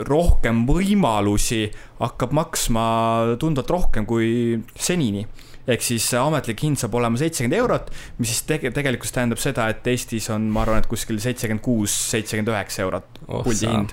[0.08, 1.66] rohkem võimalusi,
[2.00, 2.88] hakkab maksma
[3.40, 4.30] tunduvalt rohkem kui
[4.78, 5.26] senini
[5.68, 9.86] ehk siis ametlik hind saab olema seitsekümmend eurot, mis siis tege-, tegelikult tähendab seda, et
[9.92, 13.92] Eestis on, ma arvan, et kuskil seitsekümmend kuus, seitsekümmend üheksa eurot oh, puldi hind.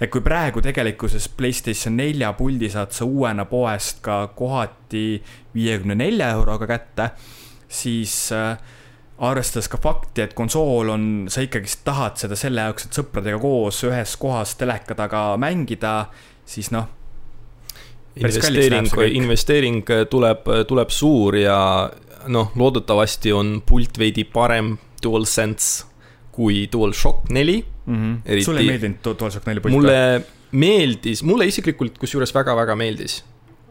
[0.00, 5.22] Et kui praegu tegelikkuses Playstation nelja puldi saad sa uuena poest ka kohati
[5.54, 7.10] viiekümne nelja euroga kätte,
[7.68, 8.58] siis äh,
[9.18, 13.80] arvestades ka fakti, et konsool on, sa ikkagist tahad seda selle jaoks, et sõpradega koos
[13.88, 15.96] ühes kohas teleka taga mängida,
[16.44, 16.90] siis noh.
[18.16, 21.58] investeering, investeering tuleb, tuleb suur ja
[22.32, 25.86] noh, loodetavasti on pult veidi parem DualSense
[26.36, 28.18] kui DualShock neli mm.
[28.24, 28.42] -hmm.
[28.44, 29.74] Sulle ei meeldinud DualShock neli pult?
[29.74, 30.22] mulle
[30.52, 33.24] meeldis, mulle isiklikult kusjuures väga-väga meeldis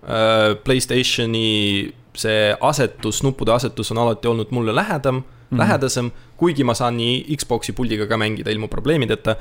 [0.03, 0.55] uh,.
[0.63, 5.57] Playstationi see asetus, nuppude asetus on alati olnud mulle lähedam mm -hmm.
[5.57, 9.35] lähedasem, kuigi ma saan nii Xbox'i puldiga ka mängida ilma probleemideta.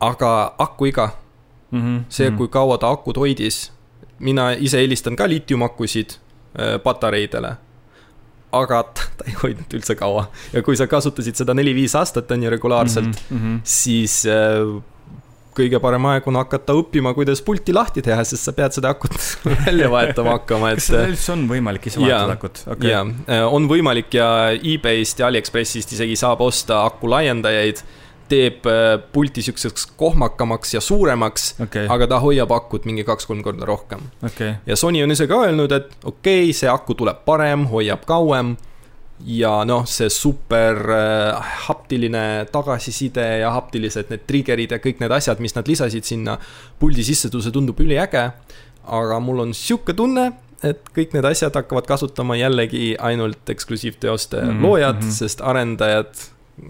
[0.00, 1.10] aga akuiga
[1.70, 2.04] mm, -hmm.
[2.08, 3.72] see, kui kaua ta akut hoidis,
[4.18, 7.56] mina ise eelistan ka liitiumakusid äh, patareidele
[8.64, 12.52] aga ta ei hoidnud üldse kaua ja kui sa kasutasid seda neli-viis aastat, on ju,
[12.52, 13.58] regulaarselt mm, -hmm.
[13.64, 14.62] siis äh,
[15.56, 19.16] kõige parem aeg on hakata õppima, kuidas pulti lahti teha, sest sa pead seda akut
[19.66, 20.82] välja vahetama hakkama, et.
[20.82, 22.90] kas seda üldse on võimalik ise vahetada akut okay.?
[22.92, 27.82] jaa, äh, on võimalik ja e-base'ist ja Aliekspressist isegi saab osta aku laiendajaid
[28.28, 33.68] teeb äh, pulti siukseks kohmakamaks ja suuremaks okay., aga ta hoiab akut mingi kaks-kolm korda
[33.68, 34.56] rohkem okay..
[34.66, 38.56] ja Sony on ise ka öelnud, et okei okay,, see aku tuleb parem, hoiab kauem
[39.24, 45.40] ja noh, see super äh, haptiline tagasiside ja haptilised need trigger'id ja kõik need asjad,
[45.40, 46.36] mis nad lisasid sinna
[46.80, 48.30] puldi sisse, see tundub üliäge.
[48.86, 50.28] aga mul on sihuke tunne,
[50.62, 54.62] et kõik need asjad hakkavad kasutama jällegi ainult eksklusiivteoste mm -hmm.
[54.62, 55.10] loojad, mhm.
[55.10, 56.14] sest arendajad,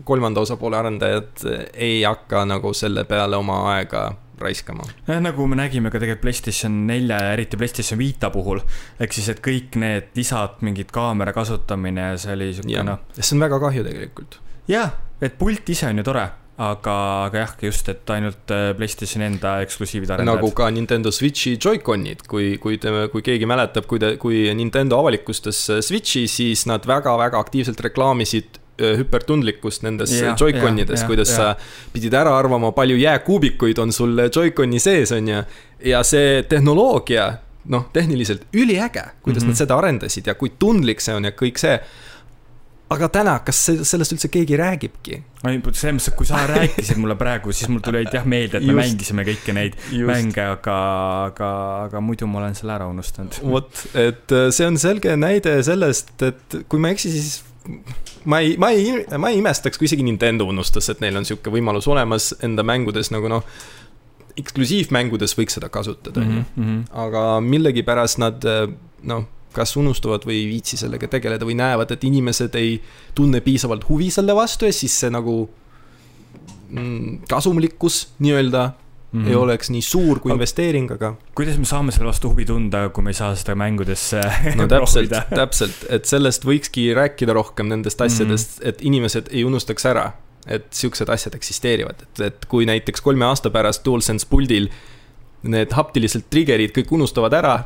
[0.04, 1.44] kolmanda osapoole arendajad
[1.74, 4.08] ei hakka nagu selle peale oma aega
[4.40, 4.84] raiskama.
[5.06, 8.60] jah, nagu me nägime ka tegelikult PlayStation nelja ja eriti PlayStation Vita puhul,
[9.00, 13.06] ehk siis, et kõik need lisad, mingid kaamera kasutamine ja see oli siuke noh.
[13.16, 14.40] see on väga kahju tegelikult.
[14.70, 16.96] jah, et pult ise on ju tore aga,
[17.28, 20.40] aga jah, just, et ainult äh, Playstationi enda eksklusiivid arendajad.
[20.40, 25.00] nagu ka Nintendo Switchi Joy-Conid, kui, kui te, kui keegi mäletab, kui ta, kui Nintendo
[25.02, 31.36] avalikustas äh, Switchi, siis nad väga-väga aktiivselt reklaamisid hüpertundlikkust nendes Joy-Conides, kuidas ja.
[31.36, 35.44] sa pidid ära arvama, palju jääkuubikuid on sul Joy-Coni sees, on ju.
[35.92, 37.30] ja see tehnoloogia,
[37.72, 39.54] noh, tehniliselt üliäge, kuidas mm -hmm.
[39.54, 41.78] nad seda arendasid ja kui tundlik see on ja kõik see.
[42.90, 45.22] aga täna, kas sellest üldse keegi räägibki?
[45.42, 48.72] selles mõttes, et kui sa rääkisid mulle praegu, siis mul tuli jah meelde, et me
[48.72, 48.82] Just.
[48.82, 50.06] mängisime kõiki neid Just.
[50.06, 50.76] mänge, aga,
[51.24, 51.48] aga,
[51.84, 53.40] aga muidu ma olen selle ära unustanud.
[53.42, 57.42] vot, et äh, see on selge näide sellest, et kui ma ei eksi, siis
[58.26, 61.52] ma ei, ma ei, ma ei imestaks, kui isegi Nintendo unustas, et neil on sihuke
[61.54, 63.46] võimalus olemas enda mängudes nagu noh,
[64.36, 66.42] eksklusiivmängudes võiks seda kasutada, on ju.
[66.42, 66.84] Mhm, mhm.
[67.06, 68.44] aga millegipärast nad
[69.06, 72.76] noh, kas unustavad või ei viitsi sellega tegeleda või näevad, et inimesed ei
[73.16, 75.46] tunne piisavalt huvi selle vastu ja siis see nagu
[76.68, 78.66] mm, kasumlikkus nii-öelda
[79.16, 81.14] mm ei oleks nii suur kui investeering, aga.
[81.34, 84.20] kuidas me saame selle vastu huvi tunda, kui me ei saa seda mängudesse
[84.58, 89.88] no täpselt, täpselt, et sellest võikski rääkida rohkem nendest asjadest mm, et inimesed ei unustaks
[89.88, 90.10] ära,
[90.46, 94.68] et siuksed asjad eksisteerivad, et, et kui näiteks kolme aasta pärast DualSense puldil
[95.46, 97.56] need haptilised trigger'id kõik unustavad ära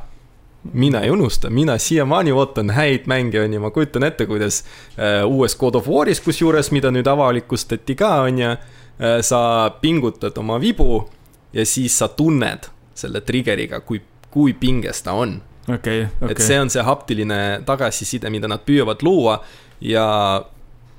[0.73, 4.65] mina ei unusta, mina siiamaani ootan häid mänge, on ju, ma kujutan ette, kuidas
[4.99, 10.37] äh, uues God of War'is kusjuures, mida nüüd avalikustati ka, on ju äh,, sa pingutad
[10.39, 11.07] oma vibu
[11.53, 15.41] ja siis sa tunned selle trigger'iga, kui, kui pinges ta on.
[15.69, 19.41] okei okay., et see on see haptiline tagasiside, mida nad püüavad luua
[19.81, 20.07] ja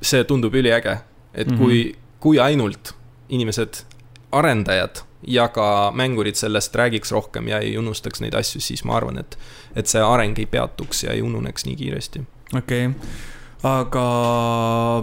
[0.02, 0.98] see tundub üliäge,
[1.34, 1.58] et mm -hmm.
[1.58, 2.96] kui, kui ainult
[3.30, 3.86] inimesed,
[4.32, 9.18] arendajad ja ka mängurid sellest räägiks rohkem ja ei unustaks neid asju, siis ma arvan,
[9.18, 9.38] et,
[9.76, 12.22] et see areng ei peatuks ja ei ununeks nii kiiresti.
[12.58, 13.10] okei okay.,
[13.64, 14.06] aga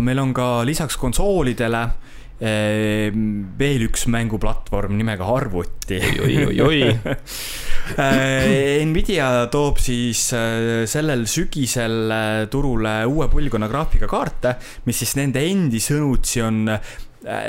[0.00, 1.88] meil on ka lisaks konsoolidele
[2.38, 5.98] veel üks mänguplatvorm nimega arvuti.
[6.22, 6.82] oi-oi-oi
[8.04, 14.54] eh, Nvidia toob siis eh, sellel sügisel turule uue põlvkonna graafikakaarte,
[14.86, 16.64] mis siis nende endi sõnutsi on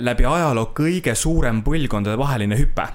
[0.02, 2.88] läbi ajaloo kõige suurem põlvkondadevaheline hüpe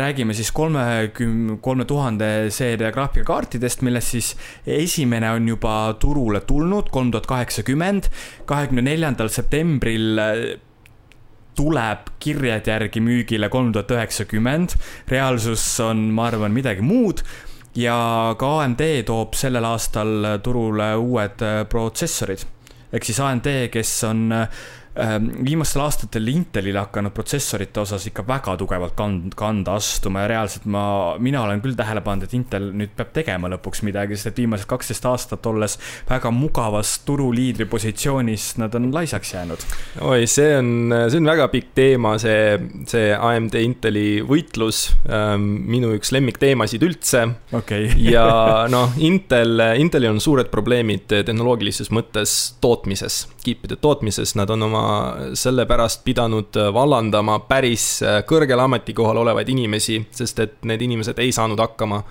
[0.00, 4.30] räägime siis kolmekümne, kolme tuhande seeria graafikakaartidest, millest siis
[4.66, 8.08] esimene on juba turule tulnud, kolm tuhat kaheksakümmend.
[8.48, 10.18] kahekümne neljandal septembril
[11.56, 14.76] tuleb kirjade järgi müügile kolm tuhat üheksakümmend.
[15.08, 17.22] reaalsus on, ma arvan, midagi muud
[17.76, 22.44] ja ka AMD toob sellel aastal turule uued protsessorid.
[22.92, 28.94] ehk siis AMD, kes on Ehm, viimastel aastatel Intelil hakanud protsessorite osas ikka väga tugevalt
[28.96, 30.84] kand-, kanda astuma ja reaalselt ma,
[31.20, 34.68] mina olen küll tähele pannud, et Intel nüüd peab tegema lõpuks midagi, sest et viimased
[34.70, 35.76] kaksteist aastat olles
[36.08, 39.66] väga mugavas turuliidri positsioonis, nad on laisaks jäänud.
[40.00, 40.70] oi, see on,
[41.10, 42.56] see on väga pikk teema, see,
[42.88, 45.44] see AMD Inteli võitlus, ehm,
[45.76, 47.90] minu üks lemmikteemasid üldse okay.
[48.14, 54.85] ja noh, Intel, Intelil on suured probleemid tehnoloogilises mõttes tootmises, kiipide tootmises, nad on oma
[55.34, 61.32] sellepärast pidanud äh, vallandama päris äh, kõrgel ametikohal olevaid inimesi, sest et need inimesed ei
[61.32, 62.02] saanud hakkama.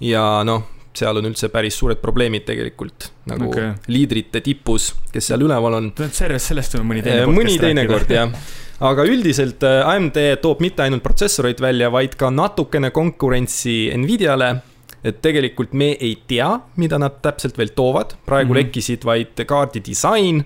[0.00, 0.62] ja noh,
[0.94, 3.72] seal on üldse päris suured probleemid tegelikult, nagu okay.
[3.90, 5.92] liidrite tipus, kes seal üleval on.
[6.06, 8.32] sellest, sellest võime mõni teine äh, mõni teinekord jah
[8.78, 14.52] aga üldiselt AMD toob mitte ainult protsessoreid välja, vaid ka natukene konkurentsi Nvidiale
[15.06, 18.62] et tegelikult me ei tea, mida nad täpselt veel toovad, praegu mm -hmm.
[18.62, 20.44] lekkisid vaid kaardi disain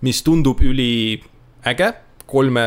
[0.00, 1.92] mis tundub üliäge,
[2.26, 2.66] kolme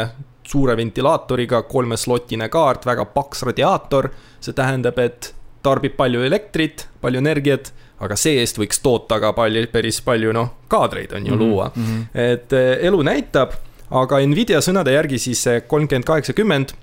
[0.52, 4.10] suure ventilaatoriga, kolmeslotine kaart, väga paks radiaator.
[4.42, 10.02] see tähendab, et tarbib palju elektrit, palju energiat, aga see-eest võiks toota ka palju, päris
[10.02, 11.50] palju noh, kaadreid on ju mm -hmm.
[11.50, 11.84] luua mm.
[11.84, 12.06] -hmm.
[12.14, 13.52] et eh, elu näitab,
[13.92, 16.74] aga Nvidia sõnade järgi siis see kolmkümmend kaheksakümmend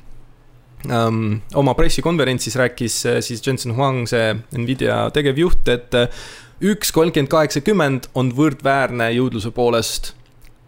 [0.86, 6.08] um, oma pressikonverentsis rääkis eh, siis Jensen Huang, see Nvidia tegevjuht, et eh,
[6.60, 10.14] üks kolmkümmend kaheksakümmend on võrdväärne jõudluse poolest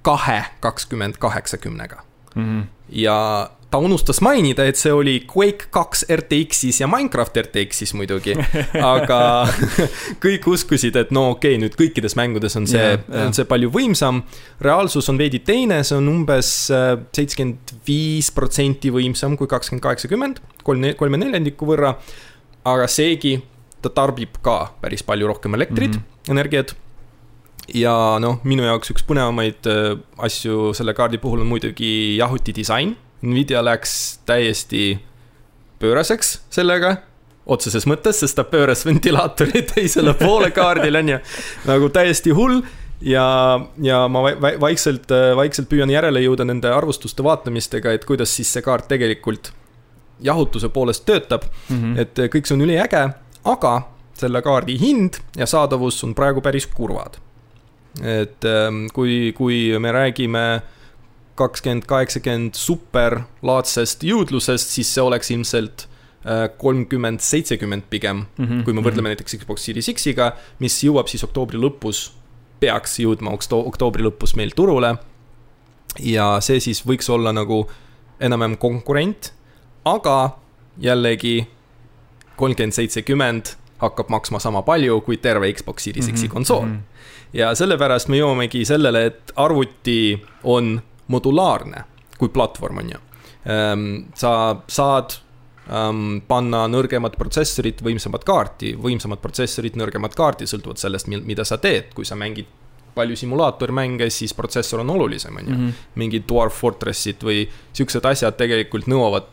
[0.02, 2.02] kahe kakskümmend kaheksakümnega
[2.34, 2.44] mm.
[2.44, 2.66] -hmm.
[2.88, 8.34] ja ta unustas mainida, et see oli Quake kaks RTX-is ja Minecraft RTX-is muidugi.
[8.94, 9.20] aga
[10.24, 13.28] kõik uskusid, et no okei okay,, nüüd kõikides mängudes on see yeah,, yeah.
[13.28, 14.24] on see palju võimsam.
[14.60, 20.42] reaalsus on veidi teine, see on umbes äh, seitsekümmend viis protsenti võimsam kui kakskümmend kaheksakümmend,
[20.66, 21.94] kolm, kolme neljandiku võrra.
[22.66, 23.38] aga seegi,
[23.80, 26.30] ta tarbib ka päris palju rohkem elektrit mm, -hmm.
[26.34, 26.74] energiat
[27.74, 32.96] ja noh, minu jaoks üks põnevamaid äh, asju selle kaardi puhul on muidugi jahuti disain.
[33.20, 34.94] Nvidia läks täiesti
[35.80, 36.94] pööraseks sellega,
[37.50, 41.18] otseses mõttes, sest ta pööras ventilaatori teisele poole kaardil, on ju.
[41.68, 42.62] nagu täiesti hull
[43.04, 43.26] ja,
[43.82, 44.24] ja ma
[44.60, 49.52] vaikselt, äh, vaikselt püüan järele jõuda nende arvustuste vaatamistega, et kuidas siis see kaart tegelikult
[50.20, 51.76] jahutuse poolest töötab mm.
[51.76, 51.98] -hmm.
[52.00, 53.08] et äh, kõik see on üliäge,
[53.44, 53.74] aga
[54.20, 57.16] selle kaardi hind ja saadavus on praegu päris kurvad
[57.98, 60.62] et ähm, kui, kui me räägime
[61.40, 65.86] kakskümmend, kaheksakümmend superlaadsest jõudlusest, siis see oleks ilmselt
[66.24, 68.64] äh, kolmkümmend, seitsekümmend pigem mm, -hmm.
[68.64, 69.16] kui me võrdleme mm -hmm.
[69.16, 72.10] näiteks Xbox Series X-iga, mis jõuab siis oktoobri lõpus
[72.60, 74.96] peaks jõudma okto-, oktoobri lõpus meil turule.
[75.98, 77.66] ja see siis võiks olla nagu
[78.20, 79.32] enam-vähem konkurent,
[79.84, 80.38] aga
[80.78, 81.48] jällegi
[82.36, 86.74] kolmkümmend, seitsekümmend hakkab maksma sama palju kui terve Xbox Series X-i mhm, konsool mm.
[86.74, 87.36] -hmm.
[87.38, 91.84] ja sellepärast me jõuamegi sellele, et arvuti on modulaarne
[92.20, 93.00] kui platvorm, on ju.
[93.48, 94.32] Ehm, sa
[94.68, 95.16] saad
[95.70, 101.94] um, panna nõrgemad protsessorid, võimsamat kaarti, võimsamad protsessorid, nõrgemat kaarti, sõltuvalt sellest, mida sa teed,
[101.96, 102.50] kui sa mängid
[102.94, 105.56] palju simulaatormänge, siis protsessor on olulisem, on ju.
[105.56, 105.84] Mhm.
[105.94, 109.30] mingid Dwarf Fortressid või siuksed asjad tegelikult nõuavad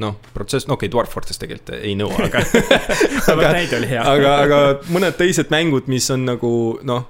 [0.00, 2.42] noh, protsess, okei okay,, Dwarf Fortress tegelikult ei nõua, aga
[3.34, 4.60] aga näide oli hea aga, aga
[4.92, 6.52] mõned teised mängud, mis on nagu
[6.86, 7.06] noh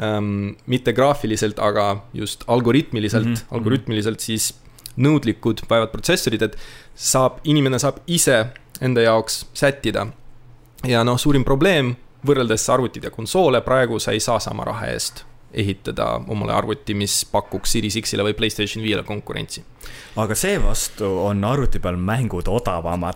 [0.00, 3.56] ähm,, mitte graafiliselt, aga just algoritmiliselt mm, -hmm.
[3.58, 4.52] algoritmiliselt siis
[4.96, 6.56] nõudlikud vajavad protsessorid, et
[6.94, 8.46] saab, inimene saab ise
[8.80, 10.06] enda jaoks sättida.
[10.86, 11.94] ja noh, suurim probleem
[12.26, 17.24] võrreldes arvutid ja konsoole, praegu sa ei saa sama raha eest ehitada omale arvuti, mis
[17.28, 19.62] pakuks Series X-ile või Playstation viiele konkurentsi.
[20.16, 23.14] aga seevastu on arvuti peal mängud odavamad.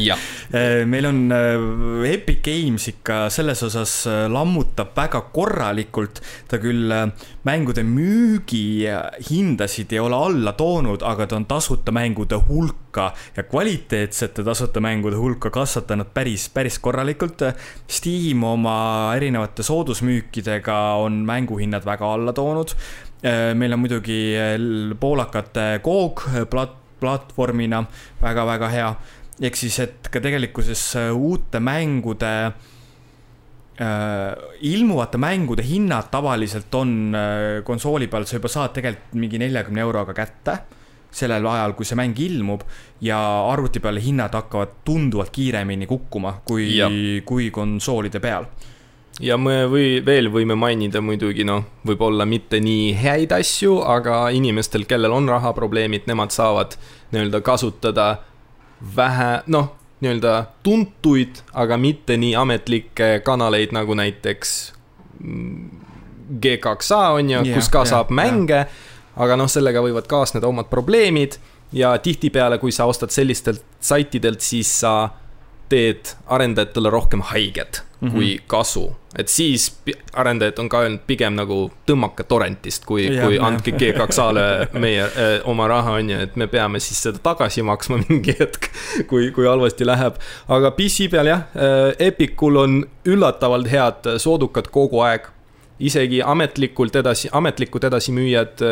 [0.00, 0.18] jah.
[0.92, 6.20] meil on äh, Epic Games ikka selles osas äh, lammutab väga korralikult.
[6.48, 7.10] ta küll äh,
[7.44, 12.34] mängude müügihindasid ei ole alla toonud, aga ta on tasuta mängude
[12.96, 17.42] hulka ja kvaliteetsete tasuta mängude hulka kasvatanud päris, päris korralikult.
[17.88, 22.74] Steam oma erinevate soodusmüükidega on mänguhinnad väga alla toonud.
[23.54, 24.36] meil on muidugi
[25.00, 26.20] poolakate Coog
[26.50, 27.84] plat-, platvormina
[28.22, 28.94] väga-väga hea.
[29.40, 32.46] ehk siis, et ka tegelikkuses uute mängude
[33.80, 39.80] äh, ilmuvate mängude hinnad tavaliselt on äh, konsooli peal, sa juba saad tegelikult mingi neljakümne
[39.80, 40.56] euroga kätte
[41.16, 42.64] sellel ajal, kui see mäng ilmub
[43.04, 43.18] ja
[43.50, 46.68] arvuti peal hinnad hakkavad tunduvalt kiiremini kukkuma kui,
[47.26, 48.48] kui konsoolide peal.
[49.20, 54.84] Ja me või veel võime mainida muidugi noh, võib-olla mitte nii häid asju, aga inimestel,
[54.88, 56.76] kellel on rahaprobleemid, nemad saavad
[57.14, 58.10] nii-öelda kasutada
[58.96, 59.70] vähe, noh,
[60.04, 60.34] nii-öelda
[60.66, 64.52] tuntuid, aga mitte nii ametlikke kanaleid nagu näiteks
[65.24, 65.70] mm,
[66.44, 68.66] G2A on ju, kus ka yeah, saab mänge.
[68.66, 68.92] yeah..
[69.16, 71.38] Aga noh, sellega võivad kaasneda omad probleemid
[71.72, 75.08] ja tihtipeale, kui sa ostad sellistelt saitidelt, siis sa
[75.68, 78.12] teed arendajatele rohkem haiget mm -hmm.
[78.12, 78.96] kui kasu.
[79.18, 79.80] et siis
[80.12, 85.68] arendajad on ka öelnud pigem nagu tõmmake torrentist, kui, kui andke G2A-le meie äh, oma
[85.68, 88.68] raha, on ju, et me peame siis seda tagasi maksma mingi hetk,
[89.06, 90.14] kui, kui halvasti läheb.
[90.48, 95.26] aga PC peal jah äh,, Epicul on üllatavalt head soodukad kogu aeg
[95.78, 98.62] isegi ametlikult edasi, ametlikud edasimüüjad,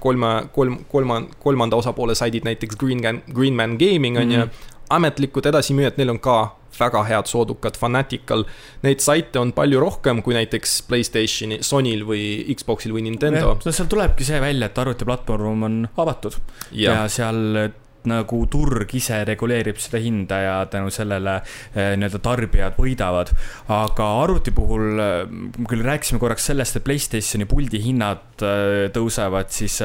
[0.00, 4.38] kolme, kolm, kolma, kolmanda osapoole saidid, näiteks Green, Greenman Gaming on mm -hmm.
[4.38, 6.36] ju, mhm ametlikud edasimüüjad, neil on ka
[6.78, 8.46] väga head soodukad, Fanatical.
[8.86, 12.24] Neid saite on palju rohkem kui näiteks Playstationi, Sonyl või
[12.56, 13.54] Xboxil või Nintendo.
[13.60, 16.38] no seal tulebki see välja, et arvutiplatvorm on avatud
[16.70, 17.72] ja, ja seal
[18.10, 23.32] nagu turg ise reguleerib seda hinda ja tänu sellele eh, nii-öelda tarbijad võidavad.
[23.72, 29.78] aga arvuti puhul, eh, küll rääkisime korraks sellest, et Playstationi puldi hinnad eh, tõusevad, siis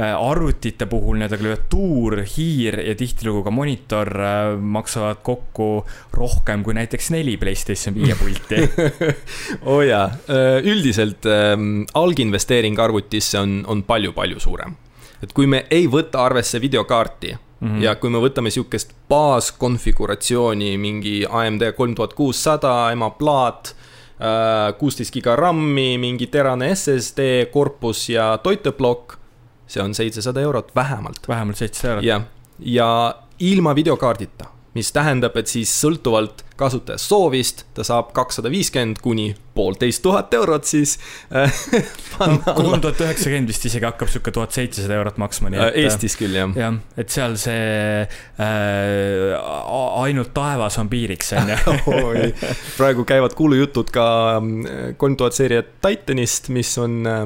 [0.00, 4.10] arvutite puhul nii-öelda klaviatuur, hiir ja tihtilugu ka monitor
[4.60, 5.70] maksavad kokku
[6.16, 8.60] rohkem kui näiteks neli Playstation viie pulti.
[9.64, 10.06] Oo oh jaa,
[10.66, 14.76] üldiselt ähm, alginvesteering arvutisse on, on palju-palju suurem.
[15.20, 17.82] Et kui me ei võta arvesse videokaarti Mm -hmm.
[17.82, 23.74] ja kui me võtame sihukest baaskonfiguratsiooni, mingi AMD kolm tuhat kuussada, ema plaat,
[24.20, 29.12] äh, kuusteist giga RAM-i, mingi terane SSD, korpus ja toiteplokk,
[29.66, 31.28] see on seitsesada eurot vähemalt.
[31.28, 32.04] vähemalt seitsesada eurot.
[32.04, 32.22] jah,
[32.58, 39.32] ja ilma videokaardita mis tähendab, et siis sõltuvalt kasutaja soovist ta saab kakssada viiskümmend kuni
[39.60, 40.96] poolteist tuhat eurot siis
[41.36, 41.60] äh,
[42.56, 45.76] kolm tuhat üheksakümmend vist isegi hakkab sihuke tuhat seitsesada eurot maksma, nii et.
[45.76, 46.50] Äh, Eestis küll jah.
[46.56, 47.60] jah, et seal see
[48.00, 49.36] äh,
[50.00, 51.76] ainult taevas on piiriks, on ju.
[52.80, 54.08] praegu käivad kuulujutud ka
[54.40, 57.24] äh, kolm tuhat seeria Titanist, mis on äh,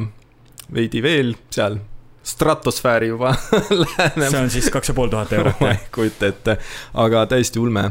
[0.75, 1.79] veidi veel seal
[2.25, 3.35] stratosfääri juba
[3.83, 4.31] läheneb.
[4.31, 6.59] see on siis kaks ja pool tuhat eurot ma ei kujuta ette,
[7.05, 7.91] aga täiesti ulme.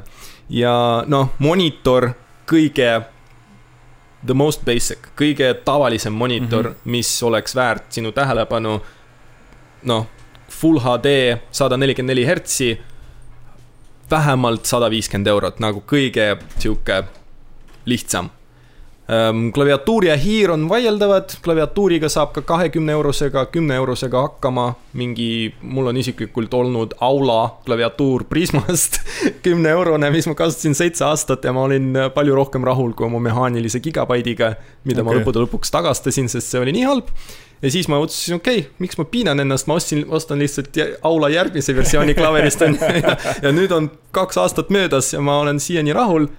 [0.50, 0.76] ja
[1.08, 2.12] noh, monitor
[2.50, 2.89] kõige,
[4.26, 6.91] the most basic, kõige tavalisem monitor mm, -hmm.
[6.91, 8.82] mis oleks väärt sinu tähelepanu.
[9.84, 10.07] noh,
[10.49, 12.82] full HD, sada nelikümmend neli hertsi,
[14.11, 17.03] vähemalt sada viiskümmend eurot, nagu kõige sihuke
[17.86, 18.30] lihtsam
[19.54, 24.76] klaviatuur ja hiir on vaieldavad, klaviatuuriga saab ka kahekümne eurosega, kümne eurosega hakkama.
[24.93, 29.01] mingi, mul on isiklikult olnud Aula klaviatuur Prismast
[29.45, 33.20] kümne eurone, mis ma kasutasin seitse aastat ja ma olin palju rohkem rahul kui oma
[33.20, 34.54] mehaanilise gigabaidiga.
[34.84, 35.10] mida okay.
[35.10, 37.12] ma lõppude lõpuks tagastasin, sest see oli nii halb
[37.62, 41.30] ja siis ma otsustasin, okei okay,, miks ma piinan ennast, ma ostsin, ostan lihtsalt Aula
[41.30, 43.14] järgmise versiooni klaverist on ju.
[43.43, 46.32] ja nüüd on kaks aastat möödas ja ma olen siiani rahul.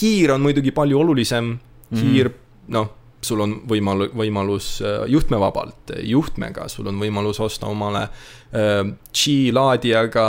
[0.00, 1.58] hiir on muidugi palju olulisem
[1.90, 2.00] Mhm.
[2.02, 2.30] hiir,
[2.68, 2.90] noh,
[3.24, 10.28] sul on võimal-, võimalus äh, juhtmevabalt, juhtmega, sul on võimalus osta omale äh, Qi-laadijaga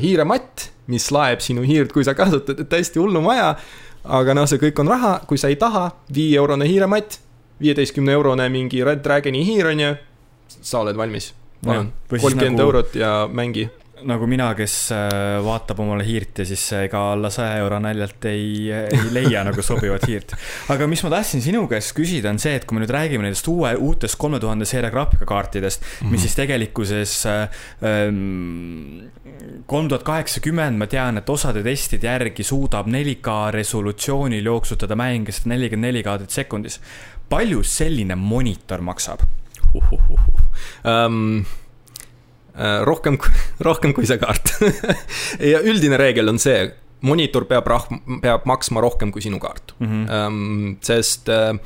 [0.00, 3.54] hiirematt, mis laeb sinu hiirt, kui sa kasutad, et täiesti hullumaja.
[4.02, 7.20] aga noh, see kõik on raha, kui sa ei taha, viieeurone hiirematt,
[7.62, 9.92] viieteistkümne eurone mingi Red Dragoni hiir on ju,
[10.60, 11.32] sa oled valmis.
[11.62, 12.66] kolmkümmend nagu...
[12.66, 13.68] eurot ja mängi
[14.08, 18.70] nagu mina, kes äh, vaatab omale hiirt ja siis ega alla saja euro naljalt ei,
[18.72, 20.34] ei leia nagu sobivat hiirt.
[20.72, 23.48] aga mis ma tahtsin sinu käest küsida, on see, et kui me nüüd räägime nendest
[23.52, 26.10] uue, uutest kolme tuhande seeria graafikakaartidest mm, -hmm.
[26.10, 26.22] mis mhm.
[26.26, 29.08] siis tegelikkuses ähm,
[29.66, 35.54] kolm tuhat kaheksakümmend, ma tean, et osade testide järgi suudab 4K resolutsioonil jooksutada mänge sada
[35.54, 36.80] nelikümmend neli kaadrit sekundis.
[37.28, 39.20] palju selline monitor maksab
[39.74, 39.92] uh,?
[39.92, 40.20] Uh, uh.
[40.84, 41.61] Um Äh,
[42.84, 43.18] rohkem,
[43.68, 44.54] rohkem kui see kaart
[45.52, 46.66] ja üldine reegel on see,
[47.00, 47.88] monitor peab rah-,
[48.22, 50.04] peab maksma rohkem kui sinu kaart mm.
[50.06, 50.76] -hmm.
[50.84, 51.56] sest äh,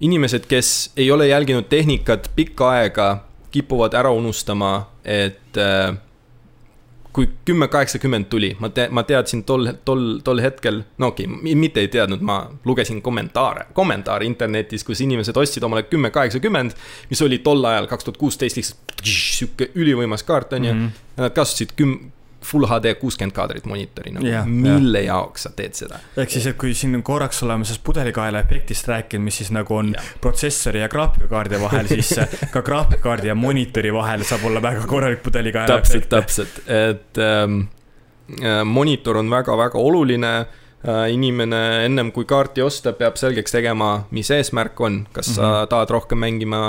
[0.00, 5.96] inimesed, kes ei ole jälginud tehnikat pikka aega, kipuvad ära unustama, et äh,
[7.18, 11.54] kui kümme kaheksakümmend tuli, ma te-, ma teadsin tol, tol, tol hetkel, no okei okay,,
[11.58, 12.36] mitte ei teadnud, ma
[12.68, 16.76] lugesin kommentaare, kommentaare internetis, kus inimesed ostsid omale kümme kaheksakümmend,
[17.10, 20.76] mis oli tol ajal, kaks tuhat kuusteist, lihtsalt sihuke ülivõimas kaart, on ju.
[20.76, 21.02] Mhm.
[21.16, 21.98] ja nad kasutasid küm-,
[22.44, 25.16] full HD kuuskümmend kaadrit monitori nagu yeah,, mille yeah.
[25.16, 25.98] jaoks sa teed seda?
[26.16, 29.90] ehk siis, et kui siin korraks oleme sellest pudelikaela efektist rääkinud, mis siis nagu on
[29.94, 30.12] yeah.
[30.20, 32.14] protsessori ja graafikakaardi vahel, siis
[32.54, 36.08] ka graafikakaardi ja monitori vahel saab olla väga korralik pudelikaela efekt.
[36.08, 37.60] täpselt, täpselt, et ähm,
[38.38, 44.30] äh, monitor on väga-väga oluline Äh, inimene ennem kui kaarti osta, peab selgeks tegema, mis
[44.30, 45.36] eesmärk on, kas mm -hmm.
[45.36, 45.68] sa mhm.
[45.68, 46.60] tahad rohkem mängima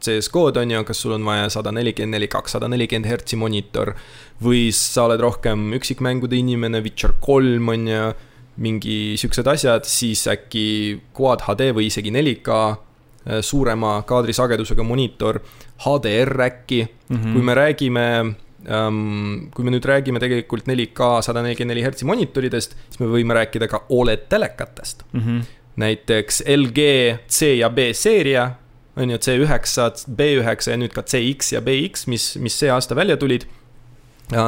[0.00, 3.94] CS-GO-d, on ju, kas sul on vaja sada nelikümmend neli, kakssada nelikümmend hertsi monitor.
[4.42, 8.14] või sa oled rohkem üksikmängude inimene, Witcher kolm on ju,
[8.56, 15.40] mingi siuksed asjad, siis äkki Quad HD või isegi 4K äh, suurema kaadrisagedusega monitor,
[15.84, 17.32] HDR äkki mm, -hmm.
[17.32, 18.34] kui me räägime.
[18.66, 23.68] Kui me nüüd räägime tegelikult 4K sada nelikümmend neli hertsi monitoridest, siis me võime rääkida
[23.70, 25.20] ka Oled telekatest mm.
[25.20, 25.44] -hmm.
[25.76, 26.88] näiteks LG
[27.28, 28.50] C ja B seeria,
[28.96, 33.16] on ju C9, B9 ja nüüd ka CX ja BX, mis, mis see aasta välja
[33.16, 33.46] tulid.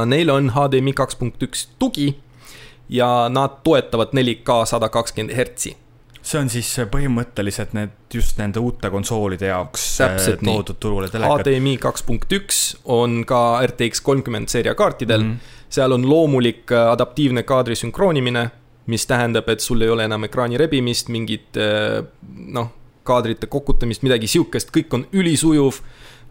[0.07, 2.17] Neil on HDMI kaks punkt üks tugi
[2.89, 5.77] ja nad toetavad 4K sada kakskümmend hertsi
[6.23, 11.45] see on siis põhimõtteliselt need, just nende uute konsoolide jaoks äh, Täpselt toodud turule telekad.
[11.47, 15.31] HDMI kaks punkt üks on ka RTX kolmkümmend seeria kaartidel mm.
[15.31, 15.69] -hmm.
[15.69, 18.51] seal on loomulik äh, adaptiivne kaadri sünkroonimine,
[18.87, 22.05] mis tähendab, et sul ei ole enam ekraani rebimist, mingit äh,
[22.53, 25.81] noh, kaadrite kokutamist, midagi sihukest, kõik on ülisujuv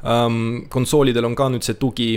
[0.04, 0.68] um,.
[0.70, 2.12] konsoolidel on ka nüüd see tugi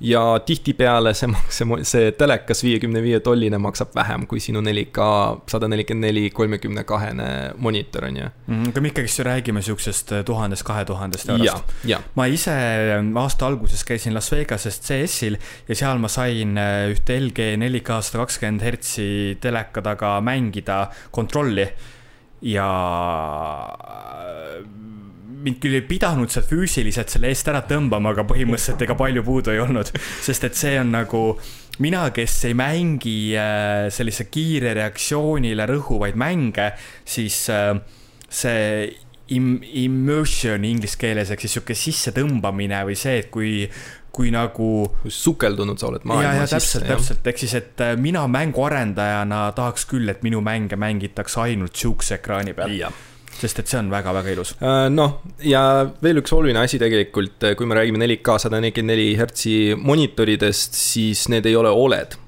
[0.00, 5.08] ja tihtipeale see, see, see telekas viiekümne viie tolline maksab vähem kui sinu 4K
[5.50, 7.28] sada nelikümmend neli kolmekümne kahene
[7.58, 8.30] monitor, on ju.
[8.46, 11.74] Mhm, aga me ikkagist ju räägime sihukesest tuhandest, kahe tuhandest eurost.
[12.14, 12.54] ma ise
[13.24, 15.38] aasta alguses käisin Las Vegases CS-il
[15.68, 21.66] ja seal ma sain äh, ühte LG 4K sada kakskümmend hertsi teleka taga mängida kontrolli
[22.42, 22.68] ja
[25.44, 29.54] mind küll ei pidanud sealt füüsiliselt selle eest ära tõmbama, aga põhimõtteliselt ega palju puudu
[29.54, 29.92] ei olnud.
[30.24, 31.22] sest et see on nagu
[31.84, 36.72] mina, kes ei mängi äh, sellise kiire reaktsioonile rõhuvaid mänge,
[37.06, 37.76] siis äh,
[38.28, 38.88] see
[39.36, 43.52] im-, immersion inglise keeles ehk siis sihuke sissetõmbamine või see, et kui,
[44.14, 44.70] kui nagu.
[45.04, 46.80] sukeldunud sa oled maailma ja, ja, sisse.
[46.80, 51.78] täpselt, täpselt, ehk siis, et äh, mina mänguarendajana tahaks küll, et minu mänge mängitakse ainult
[51.78, 52.90] sihukese ekraani peal
[53.38, 54.54] sest et see on väga-väga ilus.
[54.62, 55.62] Äh, noh, ja
[56.02, 60.76] veel üks oluline asi tegelikult, äh, kui me räägime 4K sada nelikümmend neli hertsi monitoridest,
[60.78, 62.18] siis need ei ole Oled.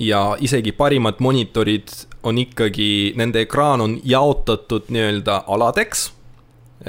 [0.00, 1.90] ja isegi parimad monitorid
[2.24, 6.06] on ikkagi, nende ekraan on jaotatud nii-öelda aladeks.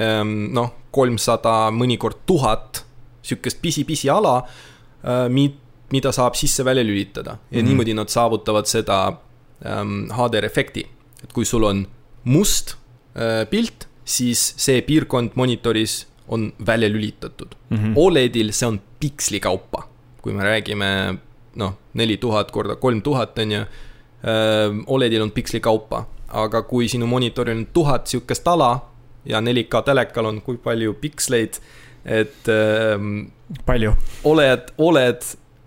[0.00, 2.84] Ähm, noh, kolmsada, mõnikord tuhat
[3.22, 4.38] sihukest pisi-pisi ala,
[5.04, 5.26] äh,
[5.92, 7.68] mida saab sisse-välja lülitada ja mm -hmm.
[7.68, 9.12] niimoodi nad saavutavad seda
[10.16, 10.86] HDR efekti,
[11.22, 11.86] et kui sul on
[12.24, 12.76] must
[13.50, 17.76] pilt, siis see piirkond monitoris on välja lülitatud mm.
[17.76, 17.92] -hmm.
[17.96, 19.88] Oledil see on piksli kaupa,
[20.22, 21.18] kui me räägime
[21.54, 23.60] noh, neli tuhat korda kolm tuhat on ju.
[23.60, 23.68] Äh,
[24.86, 28.80] Oledil on piksli kaupa, aga kui sinu monitoril on tuhat sihukest ala
[29.24, 31.58] ja 4K telekal on kui palju piksleid,
[32.04, 33.26] et ähm,
[33.66, 33.92] palju?
[34.24, 35.22] oled, oled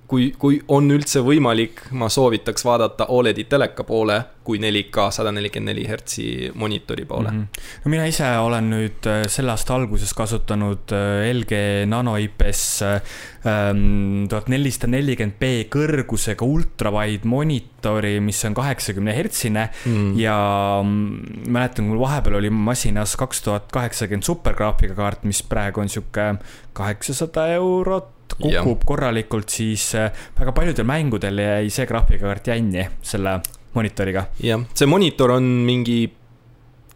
[0.08, 5.72] kui, kui on üldse võimalik, ma soovitaks vaadata Oledi teleka poole kui 4K sada nelikümmend
[5.72, 7.42] neli hertsi monitori poole mm.
[7.42, 7.70] -hmm.
[7.84, 14.28] no mina ise olen nüüd äh, selle aasta alguses kasutanud äh, LG Nano IPS ähm,
[14.30, 20.14] tuhat nelisada nelikümmend B kõrgusega ultrawide monitori, mis on kaheksakümne hertsine mm.
[20.20, 20.38] ja
[20.84, 26.36] mm, mäletan, mul vahepeal oli masinas kaks tuhat kaheksakümmend supergraafikakaart, mis praegu on sihuke
[26.74, 28.86] kaheksasada eurot kukub ja.
[28.86, 33.40] korralikult, siis äh, väga paljudel mängudel jäi see graafikakaart jänni selle
[33.76, 34.28] monitoriga.
[34.44, 36.00] jah, see monitor on mingi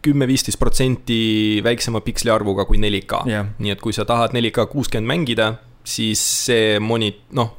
[0.00, 3.48] kümme-viisteist protsenti väiksema piksli arvuga kui 4K yeah..
[3.58, 7.52] nii et kui sa tahad 4K kuuskümmend mängida, siis see moni-, noh,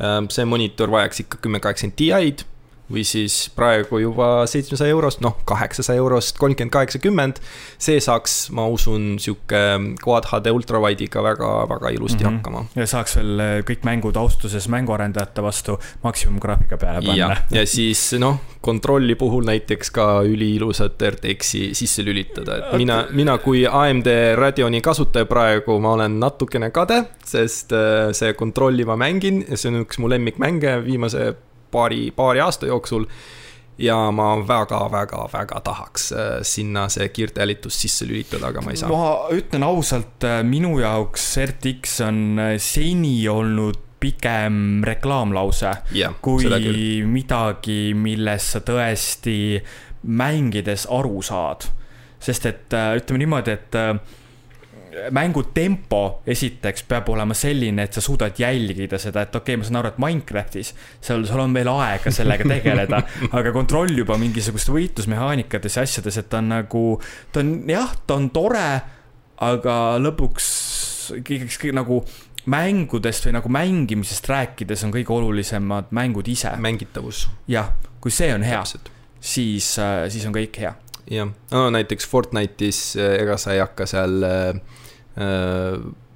[0.00, 2.50] äh, see monitor vajaks ikka kümme kaheksakümmend Ti-d
[2.92, 7.40] või siis praegu juba seitsmesaja eurost, noh, kaheksasaja eurost kolmkümmend, kaheksakümmend.
[7.78, 9.60] see saaks, ma usun, sihuke
[10.04, 12.36] Quad HD ultrawide'iga väga-väga ilusti mm -hmm.
[12.36, 12.64] hakkama.
[12.74, 17.36] ja saaks veel äh, kõik mängud austuses mänguarendajate vastu maksimumgraafika peale panna.
[17.50, 23.66] ja siis noh, kontrolli puhul näiteks ka üliilusat RTX-i sisse lülitada, et mina, mina kui
[23.66, 24.06] AMD
[24.36, 29.72] Radeoni kasutaja praegu, ma olen natukene kade, sest äh, see kontrolli ma mängin ja see
[29.72, 31.34] on üks mu lemmikmänge viimase
[31.74, 33.08] paari, paari aasta jooksul.
[33.78, 38.90] ja ma väga-väga-väga tahaks äh, sinna see kiirtealitus sisse lülitada, aga ma ei saa.
[38.92, 46.46] ma ütlen ausalt, äh, minu jaoks RTX on äh, seni olnud pigem reklaamlause yeah, kui
[47.08, 49.38] midagi, millest sa tõesti
[50.06, 51.66] mängides aru saad.
[52.20, 53.80] sest et ütleme niimoodi, et
[55.10, 59.66] mängu tempo esiteks peab olema selline, et sa suudad jälgida seda, et okei okay,, ma
[59.66, 60.72] saan aru, et Minecraftis
[61.02, 63.00] seal, sul on veel aega sellega tegeleda,
[63.38, 66.84] aga kontroll juba mingisuguste võitlusmehaanikates ja asjades, et ta on nagu,
[67.32, 68.68] ta on jah, ta on tore,
[69.44, 70.46] aga lõpuks
[71.18, 72.02] ikkagi nagu
[72.50, 76.52] mängudest või nagu mängimisest rääkides on kõige olulisemad mängud ise.
[76.60, 77.26] mängitavus.
[77.48, 77.72] jah,
[78.04, 78.62] kui see on hea,
[79.18, 80.74] siis, äh, siis on kõik hea
[81.10, 84.60] jah, no näiteks Fortnite'is äh, ega sa ei hakka seal Äh,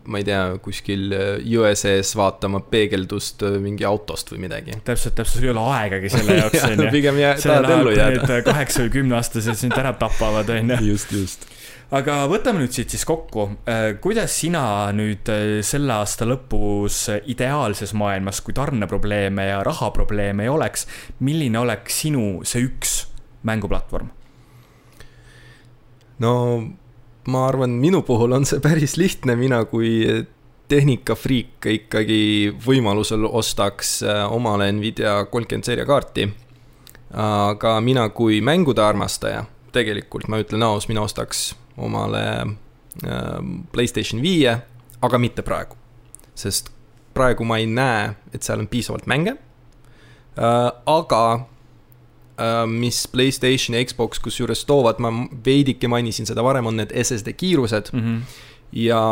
[0.08, 1.12] ma ei tea, kuskil
[1.44, 4.78] jõe-sees vaatama peegeldust äh, mingi autost või midagi.
[4.86, 6.88] täpselt, täpselt, sul ei ole aegagi selle jaoks, on ju.
[6.94, 8.40] pigem jää, tahad ellu jääda.
[8.46, 10.80] kaheksa või kümneaastased sind ära tapavad, on ju.
[10.94, 11.46] just, just.
[11.92, 13.50] aga võtame nüüd siit siis kokku.
[13.68, 14.64] Äh, kuidas sina
[14.96, 15.28] nüüd
[15.66, 20.88] selle aasta lõpus ideaalses maailmas, kui tarneprobleeme ja rahaprobleeme ei oleks,
[21.20, 23.02] milline oleks sinu see üks
[23.48, 24.14] mänguplatvorm?
[26.18, 26.30] no
[27.28, 29.90] ma arvan, minu puhul on see päris lihtne, mina kui
[30.68, 32.20] tehnikafriik ikkagi
[32.64, 36.28] võimalusel ostaks äh, omale Nvidia kolmkümmend seeria kaarti.
[37.08, 43.38] aga mina kui mängude armastaja, tegelikult ma ütlen aus, mina ostaks omale äh,
[43.72, 44.58] Playstation viie,
[45.00, 45.76] aga mitte praegu.
[46.34, 46.70] sest
[47.14, 49.36] praegu ma ei näe, et seal on piisavalt mänge.
[50.38, 51.22] Äh, aga
[52.66, 55.10] mis Playstation ja Xbox kusjuures toovad, ma
[55.46, 58.00] veidike mainisin seda varem, on need SSD kiirused mm.
[58.00, 58.20] -hmm.
[58.72, 59.02] ja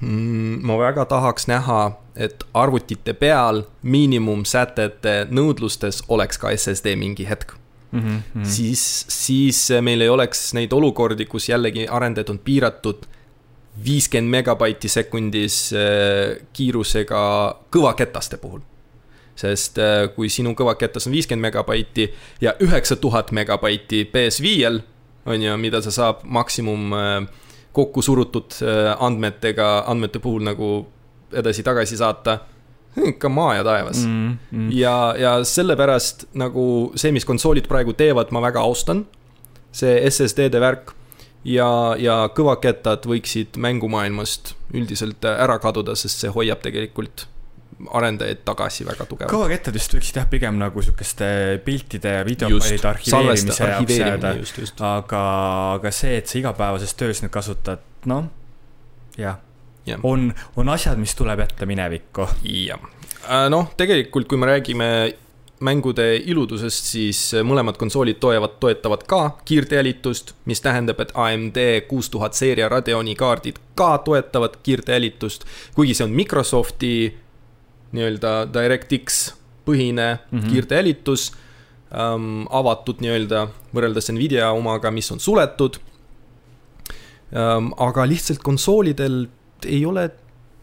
[0.00, 7.52] mm, ma väga tahaks näha, et arvutite peal miinimumsätete nõudlustes oleks ka SSD mingi hetk.
[7.92, 8.44] Mm -hmm.
[8.44, 13.06] siis, siis meil ei oleks neid olukordi, kus jällegi arendajad on piiratud
[13.84, 17.20] viiskümmend megabaiti sekundis äh, kiirusega
[17.70, 18.60] kõvaketaste puhul
[19.38, 22.08] sest äh, kui sinu kõvaketas on viiskümmend megabaiti
[22.42, 24.80] ja üheksa tuhat megabaiti PS5-l,
[25.28, 27.16] on ju, mida sa saab maksimum äh,
[27.76, 30.72] kokku surutud äh, andmetega, andmete puhul nagu
[31.32, 32.38] edasi-tagasi saata
[33.12, 34.38] ikka maa ja taevas mm,.
[34.50, 34.70] Mm.
[34.74, 39.06] ja, ja sellepärast nagu see, mis konsoolid praegu teevad, ma väga austan.
[39.72, 40.94] see SSD-de värk
[41.44, 47.28] ja, ja kõvakettad võiksid mängumaailmast üldiselt ära kaduda, sest see hoiab tegelikult
[47.94, 49.32] arendajaid tagasi väga tugevalt.
[49.32, 51.28] kõvakettadest võiksid jah, pigem nagu sihukeste
[51.64, 54.32] piltide ja videofailide arhiveerimise jaoks jääda.
[54.88, 55.22] aga,
[55.76, 58.26] aga see, et sa igapäevases töös neid kasutad, noh,
[59.18, 59.38] jah
[59.86, 59.98] ja..
[60.02, 62.28] on, on asjad, mis tuleb jätta minevikku.
[62.42, 62.90] jah,
[63.24, 64.90] äh, noh, tegelikult, kui me räägime
[65.60, 71.58] mängude iludusest, siis mõlemad konsoolid toevad, toetavad ka kiirtejälitust, mis tähendab, et AMD
[71.88, 76.92] kuus tuhat seeria Radeoni kaardid ka toetavad kiirtejälitust, kuigi see on Microsofti
[77.92, 79.18] nii-öelda DirectX
[79.68, 80.50] põhine mm -hmm.
[80.52, 81.32] kiirtejälitus
[81.92, 85.80] ähm,, avatud nii-öelda võrreldes Nvidia omaga, mis on suletud
[87.32, 87.72] ähm,.
[87.76, 89.26] aga lihtsalt konsoolidel
[89.66, 90.10] ei ole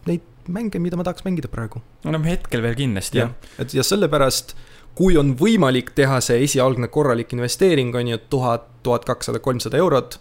[0.06, 1.82] neid mänge, mida ma tahaks mängida praegu.
[2.04, 3.62] no hetkel veel kindlasti jah ja..
[3.62, 4.56] et ja sellepärast,
[4.96, 10.20] kui on võimalik teha see esialgne korralik investeering, on ju, tuhat, tuhat kakssada, kolmsada eurot,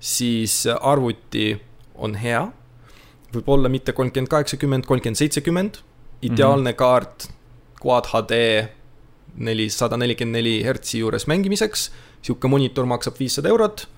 [0.00, 1.60] siis arvuti
[1.94, 2.46] on hea.
[3.34, 5.82] võib-olla mitte kolmkümmend kaheksakümmend, kolmkümmend seitsekümmend,
[6.24, 6.78] ideaalne mm -hmm.
[6.78, 7.28] kaart,
[7.82, 8.34] Quad HD
[9.36, 11.90] nelisada nelikümmend neli hertsi juures mängimiseks.
[12.22, 13.88] sihuke monitor maksab viissada eurot,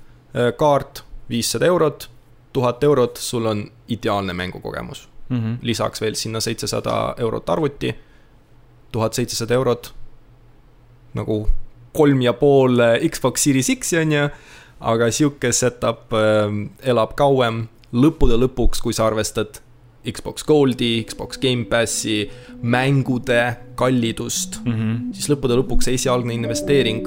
[0.57, 2.09] kaart viissada eurot
[2.57, 5.37] tuhat eurot, sul on ideaalne mängukogemus mm.
[5.37, 5.59] -hmm.
[5.63, 7.95] lisaks veel sinna seitsesada eurot arvuti,
[8.93, 9.95] tuhat seitsesada eurot,
[11.15, 11.49] nagu
[11.93, 14.29] kolm ja pool Xbox Series X-i on ju,
[14.81, 19.61] aga sihuke setup äh, elab kauem, lõppude lõpuks, kui sa arvestad
[20.13, 22.31] Xbox Goldi, Xbox Gamepassi,
[22.63, 25.13] mängude kallidust mm, -hmm.
[25.13, 27.07] siis lõppude lõpuks see esialgne investeering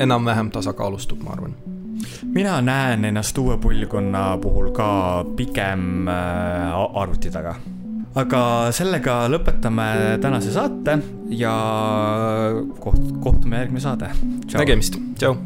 [0.00, 1.56] enam-vähem tasakaalustub, ma arvan
[2.34, 4.88] mina näen ennast uue põlvkonna puhul ka
[5.36, 7.56] pigem äh, arvuti taga.
[8.16, 9.88] aga sellega lõpetame
[10.22, 10.98] tänase saate
[11.36, 11.56] ja
[12.80, 14.12] koht-, kohtume järgmine saade.
[14.56, 15.36] nägemist, tšau.